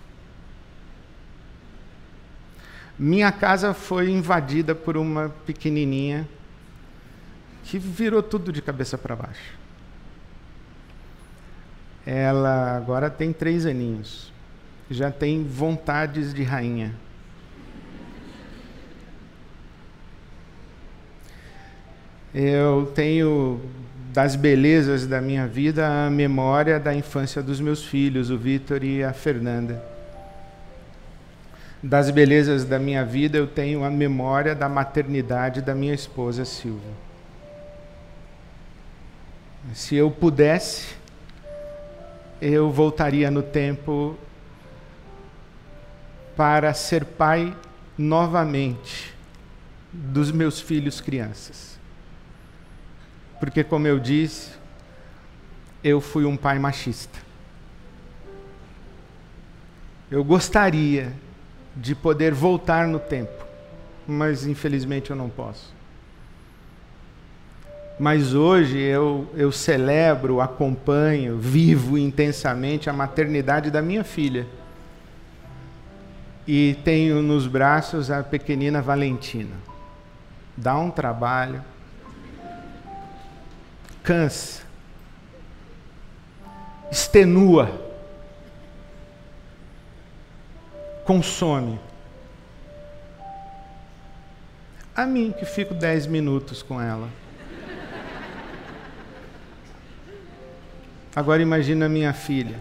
Minha 2.99 3.31
casa 3.31 3.73
foi 3.73 4.09
invadida 4.09 4.73
por 4.73 4.97
uma 4.97 5.29
pequenininha 5.45 6.27
que 7.63 7.77
virou 7.77 8.23
tudo 8.23 8.51
de 8.51 8.61
cabeça 8.61 8.97
para 8.97 9.15
baixo. 9.15 9.66
Ela 12.09 12.77
agora 12.77 13.09
tem 13.09 13.33
três 13.33 13.65
aninhos. 13.65 14.31
Já 14.89 15.11
tem 15.11 15.43
vontades 15.43 16.33
de 16.33 16.41
rainha. 16.41 16.95
Eu 22.33 22.89
tenho 22.95 23.59
das 24.13 24.37
belezas 24.37 25.05
da 25.05 25.19
minha 25.19 25.45
vida 25.47 26.05
a 26.05 26.09
memória 26.09 26.79
da 26.79 26.95
infância 26.95 27.43
dos 27.43 27.59
meus 27.59 27.83
filhos, 27.83 28.29
o 28.29 28.37
Vitor 28.37 28.85
e 28.85 29.03
a 29.03 29.11
Fernanda. 29.11 29.83
Das 31.83 32.09
belezas 32.09 32.63
da 32.63 32.79
minha 32.79 33.03
vida 33.03 33.37
eu 33.37 33.47
tenho 33.47 33.83
a 33.83 33.89
memória 33.89 34.55
da 34.55 34.69
maternidade 34.69 35.61
da 35.61 35.75
minha 35.75 35.93
esposa 35.93 36.45
Silvia. 36.45 36.93
Se 39.73 39.95
eu 39.95 40.09
pudesse, 40.09 40.96
eu 42.41 42.71
voltaria 42.71 43.31
no 43.31 43.41
tempo 43.41 44.15
para 46.35 46.73
ser 46.73 47.03
pai 47.03 47.55
novamente 47.97 49.13
dos 49.91 50.31
meus 50.31 50.59
filhos 50.59 51.01
crianças. 51.01 51.79
Porque, 53.39 53.63
como 53.63 53.87
eu 53.87 53.99
disse, 53.99 54.51
eu 55.83 55.99
fui 55.99 56.25
um 56.25 56.37
pai 56.37 56.59
machista. 56.59 57.19
Eu 60.09 60.23
gostaria 60.23 61.13
de 61.75 61.93
poder 61.93 62.33
voltar 62.33 62.87
no 62.87 62.99
tempo, 62.99 63.45
mas 64.07 64.45
infelizmente 64.45 65.11
eu 65.11 65.15
não 65.15 65.29
posso. 65.29 65.73
Mas 67.99 68.35
hoje 68.35 68.77
eu, 68.77 69.27
eu 69.33 69.51
celebro, 69.51 70.39
acompanho, 70.39 71.37
vivo 71.37 71.97
intensamente 71.97 72.89
a 72.89 72.93
maternidade 72.93 73.71
da 73.71 73.81
minha 73.81 74.03
filha. 74.03 74.45
E 76.45 76.77
tenho 76.83 77.23
nos 77.23 77.47
braços 77.47 78.11
a 78.11 78.21
pequenina 78.21 78.81
Valentina. 78.81 79.55
Dá 80.55 80.77
um 80.77 80.91
trabalho, 80.91 81.63
cansa, 84.03 84.61
extenua, 86.91 87.81
consome. 91.03 91.79
A 94.95 95.05
mim 95.05 95.33
que 95.37 95.45
fico 95.45 95.73
dez 95.73 96.05
minutos 96.05 96.61
com 96.61 96.79
ela. 96.79 97.09
Agora 101.17 101.41
imagina 101.41 101.89
minha 101.89 102.13
filha. 102.13 102.59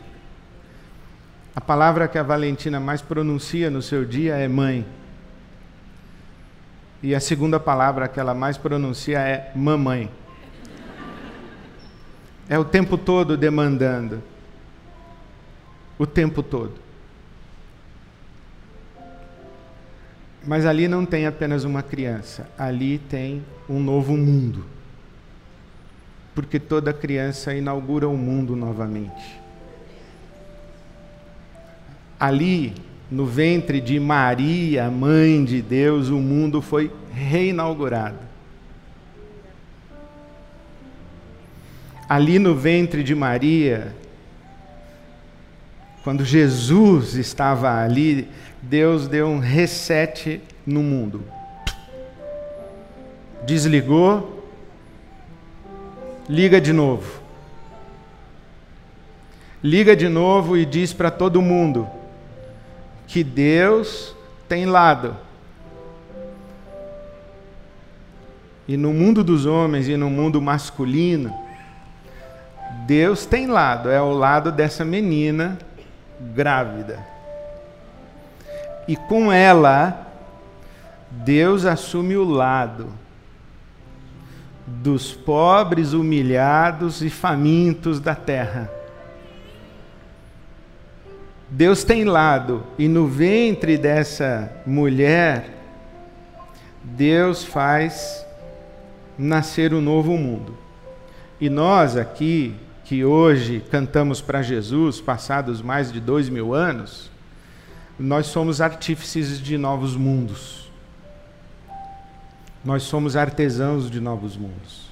A 1.54 1.60
palavra 1.60 2.08
que 2.08 2.16
a 2.16 2.22
Valentina 2.22 2.80
mais 2.80 3.02
pronuncia 3.02 3.68
no 3.68 3.82
seu 3.82 4.02
dia 4.02 4.36
é 4.36 4.48
mãe. 4.48 4.86
E 7.02 7.14
a 7.14 7.20
segunda 7.20 7.60
palavra 7.60 8.08
que 8.08 8.18
ela 8.18 8.32
mais 8.32 8.56
pronuncia 8.56 9.18
é 9.18 9.52
mamãe. 9.54 10.10
É 12.48 12.58
o 12.58 12.64
tempo 12.64 12.96
todo 12.96 13.36
demandando. 13.36 14.22
O 15.98 16.06
tempo 16.06 16.42
todo. 16.42 16.76
Mas 20.46 20.64
ali 20.64 20.88
não 20.88 21.04
tem 21.04 21.26
apenas 21.26 21.64
uma 21.64 21.82
criança, 21.82 22.48
ali 22.56 22.96
tem 22.96 23.44
um 23.68 23.78
novo 23.78 24.16
mundo 24.16 24.75
porque 26.36 26.60
toda 26.60 26.92
criança 26.92 27.54
inaugura 27.54 28.06
o 28.06 28.14
mundo 28.14 28.54
novamente. 28.54 29.40
Ali, 32.20 32.74
no 33.10 33.24
ventre 33.24 33.80
de 33.80 33.98
Maria, 33.98 34.90
mãe 34.90 35.42
de 35.42 35.62
Deus, 35.62 36.10
o 36.10 36.18
mundo 36.18 36.60
foi 36.60 36.92
reinaugurado. 37.10 38.18
Ali 42.06 42.38
no 42.38 42.54
ventre 42.54 43.02
de 43.02 43.14
Maria, 43.14 43.94
quando 46.04 46.22
Jesus 46.22 47.14
estava 47.14 47.82
ali, 47.82 48.28
Deus 48.60 49.08
deu 49.08 49.26
um 49.26 49.38
reset 49.38 50.42
no 50.66 50.82
mundo. 50.82 51.24
Desligou 53.46 54.35
liga 56.28 56.60
de 56.60 56.72
novo. 56.72 57.22
Liga 59.62 59.96
de 59.96 60.08
novo 60.08 60.56
e 60.56 60.64
diz 60.64 60.92
para 60.92 61.10
todo 61.10 61.40
mundo 61.40 61.88
que 63.06 63.22
Deus 63.24 64.14
tem 64.48 64.66
lado. 64.66 65.16
E 68.68 68.76
no 68.76 68.92
mundo 68.92 69.22
dos 69.22 69.46
homens 69.46 69.88
e 69.88 69.96
no 69.96 70.10
mundo 70.10 70.42
masculino, 70.42 71.32
Deus 72.86 73.24
tem 73.24 73.46
lado, 73.46 73.88
é 73.88 74.00
o 74.00 74.12
lado 74.12 74.50
dessa 74.50 74.84
menina 74.84 75.56
grávida. 76.34 76.98
E 78.88 78.96
com 78.96 79.32
ela, 79.32 80.12
Deus 81.10 81.64
assume 81.64 82.16
o 82.16 82.24
lado 82.24 83.05
dos 84.66 85.12
pobres, 85.12 85.92
humilhados 85.92 87.02
e 87.02 87.08
famintos 87.08 88.00
da 88.00 88.14
terra. 88.14 88.70
Deus 91.48 91.84
tem 91.84 92.04
lado, 92.04 92.64
e 92.76 92.88
no 92.88 93.06
ventre 93.06 93.78
dessa 93.78 94.50
mulher, 94.66 95.50
Deus 96.82 97.44
faz 97.44 98.26
nascer 99.16 99.72
um 99.72 99.80
novo 99.80 100.16
mundo. 100.16 100.56
E 101.40 101.48
nós 101.48 101.96
aqui, 101.96 102.54
que 102.84 103.04
hoje 103.04 103.62
cantamos 103.70 104.20
para 104.20 104.42
Jesus, 104.42 105.00
passados 105.00 105.62
mais 105.62 105.92
de 105.92 106.00
dois 106.00 106.28
mil 106.28 106.52
anos, 106.52 107.10
nós 107.98 108.26
somos 108.26 108.60
artífices 108.60 109.40
de 109.40 109.56
novos 109.56 109.96
mundos. 109.96 110.65
Nós 112.66 112.82
somos 112.82 113.14
artesãos 113.14 113.88
de 113.88 114.00
novos 114.00 114.36
mundos. 114.36 114.90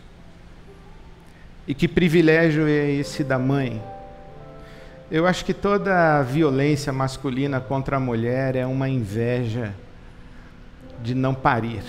E 1.67 1.75
que 1.75 1.89
privilégio 1.89 2.69
é 2.69 2.93
esse 2.93 3.25
da 3.25 3.37
mãe? 3.37 3.83
Eu 5.11 5.27
acho 5.27 5.45
que 5.45 5.53
toda 5.53 6.23
violência 6.23 6.93
masculina 6.93 7.61
contra 7.61 7.97
a 7.97 8.01
mulher 8.01 8.55
é 8.55 8.65
uma 8.65 8.89
inveja 8.89 9.75
de 11.03 11.17
não 11.17 11.35
parir. 11.35 11.83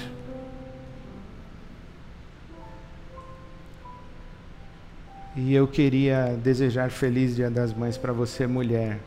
E 5.35 5.53
eu 5.53 5.67
queria 5.67 6.35
desejar 6.43 6.89
feliz 6.89 7.35
Dia 7.35 7.51
das 7.51 7.71
Mães 7.71 7.95
para 7.95 8.11
você, 8.11 8.47
mulher, 8.47 8.97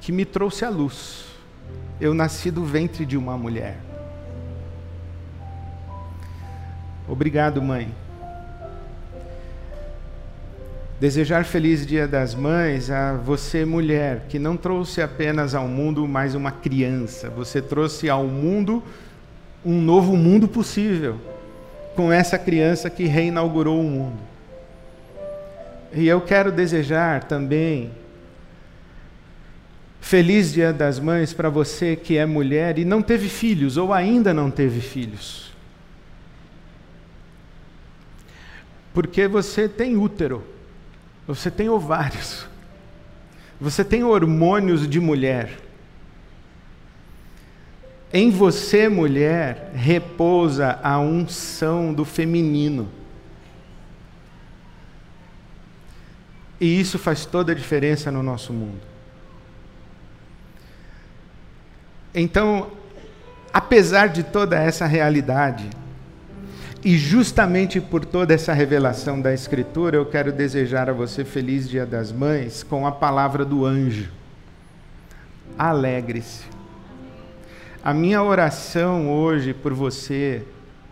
que 0.00 0.10
me 0.10 0.24
trouxe 0.24 0.64
à 0.64 0.68
luz. 0.68 1.26
Eu 2.00 2.12
nasci 2.14 2.50
do 2.50 2.64
ventre 2.64 3.06
de 3.06 3.16
uma 3.16 3.38
mulher. 3.38 3.91
Obrigado, 7.08 7.60
mãe. 7.60 7.88
Desejar 11.00 11.44
feliz 11.44 11.84
Dia 11.84 12.06
das 12.06 12.34
Mães 12.34 12.90
a 12.90 13.14
você, 13.14 13.64
mulher, 13.64 14.26
que 14.28 14.38
não 14.38 14.56
trouxe 14.56 15.02
apenas 15.02 15.54
ao 15.54 15.66
mundo 15.66 16.06
mais 16.06 16.34
uma 16.34 16.52
criança, 16.52 17.28
você 17.28 17.60
trouxe 17.60 18.08
ao 18.08 18.24
mundo 18.24 18.82
um 19.64 19.80
novo 19.80 20.16
mundo 20.16 20.46
possível, 20.46 21.18
com 21.96 22.12
essa 22.12 22.38
criança 22.38 22.88
que 22.88 23.04
reinaugurou 23.04 23.80
o 23.80 23.84
mundo. 23.84 24.18
E 25.92 26.06
eu 26.06 26.20
quero 26.20 26.52
desejar 26.52 27.24
também 27.24 27.90
Feliz 30.02 30.52
Dia 30.52 30.72
das 30.72 30.98
Mães 30.98 31.32
para 31.32 31.48
você 31.48 31.94
que 31.94 32.18
é 32.18 32.26
mulher 32.26 32.78
e 32.78 32.84
não 32.84 33.00
teve 33.00 33.28
filhos 33.28 33.76
ou 33.76 33.92
ainda 33.92 34.34
não 34.34 34.50
teve 34.50 34.80
filhos. 34.80 35.51
Porque 38.92 39.26
você 39.26 39.68
tem 39.68 39.96
útero, 39.96 40.44
você 41.26 41.50
tem 41.50 41.68
ovários, 41.68 42.46
você 43.60 43.84
tem 43.84 44.04
hormônios 44.04 44.88
de 44.88 45.00
mulher. 45.00 45.58
Em 48.12 48.30
você, 48.30 48.88
mulher, 48.88 49.72
repousa 49.74 50.78
a 50.82 50.98
unção 50.98 51.94
do 51.94 52.04
feminino. 52.04 52.90
E 56.60 56.78
isso 56.78 56.98
faz 56.98 57.24
toda 57.24 57.52
a 57.52 57.54
diferença 57.54 58.10
no 58.10 58.22
nosso 58.22 58.52
mundo. 58.52 58.80
Então, 62.14 62.70
apesar 63.52 64.08
de 64.08 64.22
toda 64.22 64.56
essa 64.56 64.86
realidade, 64.86 65.70
e 66.84 66.96
justamente 66.96 67.80
por 67.80 68.04
toda 68.04 68.34
essa 68.34 68.52
revelação 68.52 69.20
da 69.20 69.32
Escritura, 69.32 69.96
eu 69.96 70.06
quero 70.06 70.32
desejar 70.32 70.90
a 70.90 70.92
você 70.92 71.24
feliz 71.24 71.68
Dia 71.68 71.86
das 71.86 72.10
Mães 72.10 72.62
com 72.62 72.86
a 72.86 72.92
palavra 72.92 73.44
do 73.44 73.64
anjo. 73.64 74.10
Alegre-se. 75.58 76.44
A 77.84 77.92
minha 77.92 78.22
oração 78.22 79.10
hoje 79.10 79.52
por 79.52 79.72
você, 79.72 80.42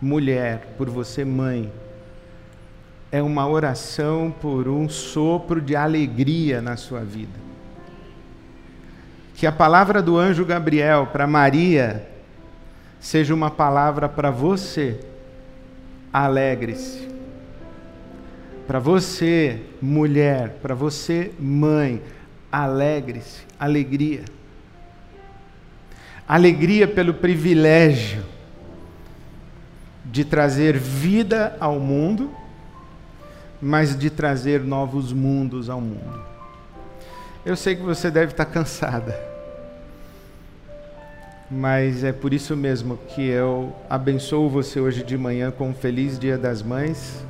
mulher, 0.01 0.73
por 0.77 0.89
você, 0.89 1.25
mãe, 1.25 1.71
é 3.11 3.21
uma 3.21 3.47
oração 3.47 4.33
por 4.41 4.67
um 4.67 4.87
sopro 4.87 5.61
de 5.61 5.75
alegria 5.75 6.61
na 6.61 6.77
sua 6.77 7.01
vida 7.01 7.51
que 9.41 9.47
a 9.47 9.51
palavra 9.51 10.03
do 10.03 10.19
anjo 10.19 10.45
Gabriel 10.45 11.07
para 11.11 11.25
Maria 11.25 12.07
seja 12.99 13.33
uma 13.33 13.49
palavra 13.49 14.07
para 14.07 14.29
você. 14.29 14.99
Alegre-se. 16.11 17.09
Para 18.67 18.79
você, 18.79 19.61
mulher, 19.81 20.57
para 20.61 20.75
você, 20.75 21.31
mãe, 21.39 22.01
alegre-se, 22.51 23.41
alegria. 23.59 24.23
Alegria 26.27 26.87
pelo 26.87 27.13
privilégio 27.13 28.23
de 30.05 30.23
trazer 30.25 30.77
vida 30.77 31.55
ao 31.59 31.79
mundo, 31.79 32.31
mas 33.61 33.97
de 33.97 34.09
trazer 34.09 34.61
novos 34.61 35.13
mundos 35.13 35.69
ao 35.69 35.81
mundo. 35.81 36.21
Eu 37.45 37.55
sei 37.55 37.75
que 37.75 37.81
você 37.81 38.09
deve 38.11 38.31
estar 38.31 38.45
cansada 38.45 39.30
mas 41.51 42.05
é 42.05 42.13
por 42.13 42.33
isso 42.33 42.55
mesmo 42.55 42.97
que 43.09 43.27
eu 43.27 43.75
abençoo 43.89 44.49
você 44.49 44.79
hoje 44.79 45.03
de 45.03 45.17
manhã 45.17 45.51
com 45.51 45.69
um 45.69 45.73
feliz 45.73 46.17
Dia 46.17 46.37
das 46.37 46.63
Mães 46.63 47.25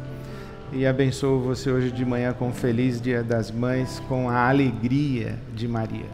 e 0.71 0.85
abençoo 0.85 1.39
você 1.39 1.71
hoje 1.71 1.91
de 1.91 2.05
manhã 2.05 2.31
com 2.31 2.49
um 2.49 2.53
feliz 2.53 3.01
Dia 3.01 3.23
das 3.23 3.49
Mães 3.49 3.99
com 4.07 4.29
a 4.29 4.47
alegria 4.47 5.39
de 5.55 5.67
Maria. 5.67 6.05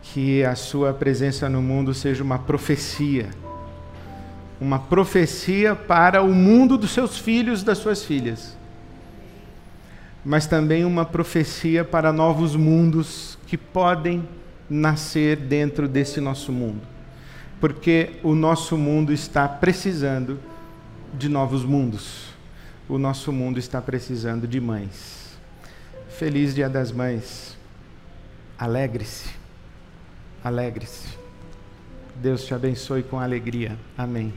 Que 0.00 0.44
a 0.44 0.54
sua 0.54 0.92
presença 0.92 1.48
no 1.48 1.60
mundo 1.60 1.92
seja 1.92 2.22
uma 2.22 2.38
profecia, 2.38 3.28
uma 4.60 4.78
profecia 4.78 5.74
para 5.74 6.22
o 6.22 6.32
mundo 6.32 6.78
dos 6.78 6.92
seus 6.92 7.18
filhos, 7.18 7.64
das 7.64 7.78
suas 7.78 8.04
filhas, 8.04 8.56
mas 10.24 10.46
também 10.46 10.84
uma 10.84 11.04
profecia 11.04 11.84
para 11.84 12.12
novos 12.12 12.54
mundos 12.54 13.36
que 13.44 13.56
podem 13.56 14.22
nascer 14.72 15.36
dentro 15.36 15.86
desse 15.86 16.20
nosso 16.20 16.50
mundo. 16.52 16.80
Porque 17.60 18.18
o 18.22 18.34
nosso 18.34 18.76
mundo 18.76 19.12
está 19.12 19.46
precisando 19.46 20.40
de 21.16 21.28
novos 21.28 21.64
mundos. 21.64 22.32
O 22.88 22.98
nosso 22.98 23.32
mundo 23.32 23.58
está 23.58 23.80
precisando 23.80 24.48
de 24.48 24.60
mães. 24.60 25.38
Feliz 26.08 26.54
Dia 26.54 26.68
das 26.68 26.90
Mães. 26.90 27.56
Alegre-se. 28.58 29.30
Alegre-se. 30.42 31.08
Deus 32.16 32.44
te 32.44 32.54
abençoe 32.54 33.02
com 33.02 33.18
alegria. 33.18 33.78
Amém. 33.96 34.32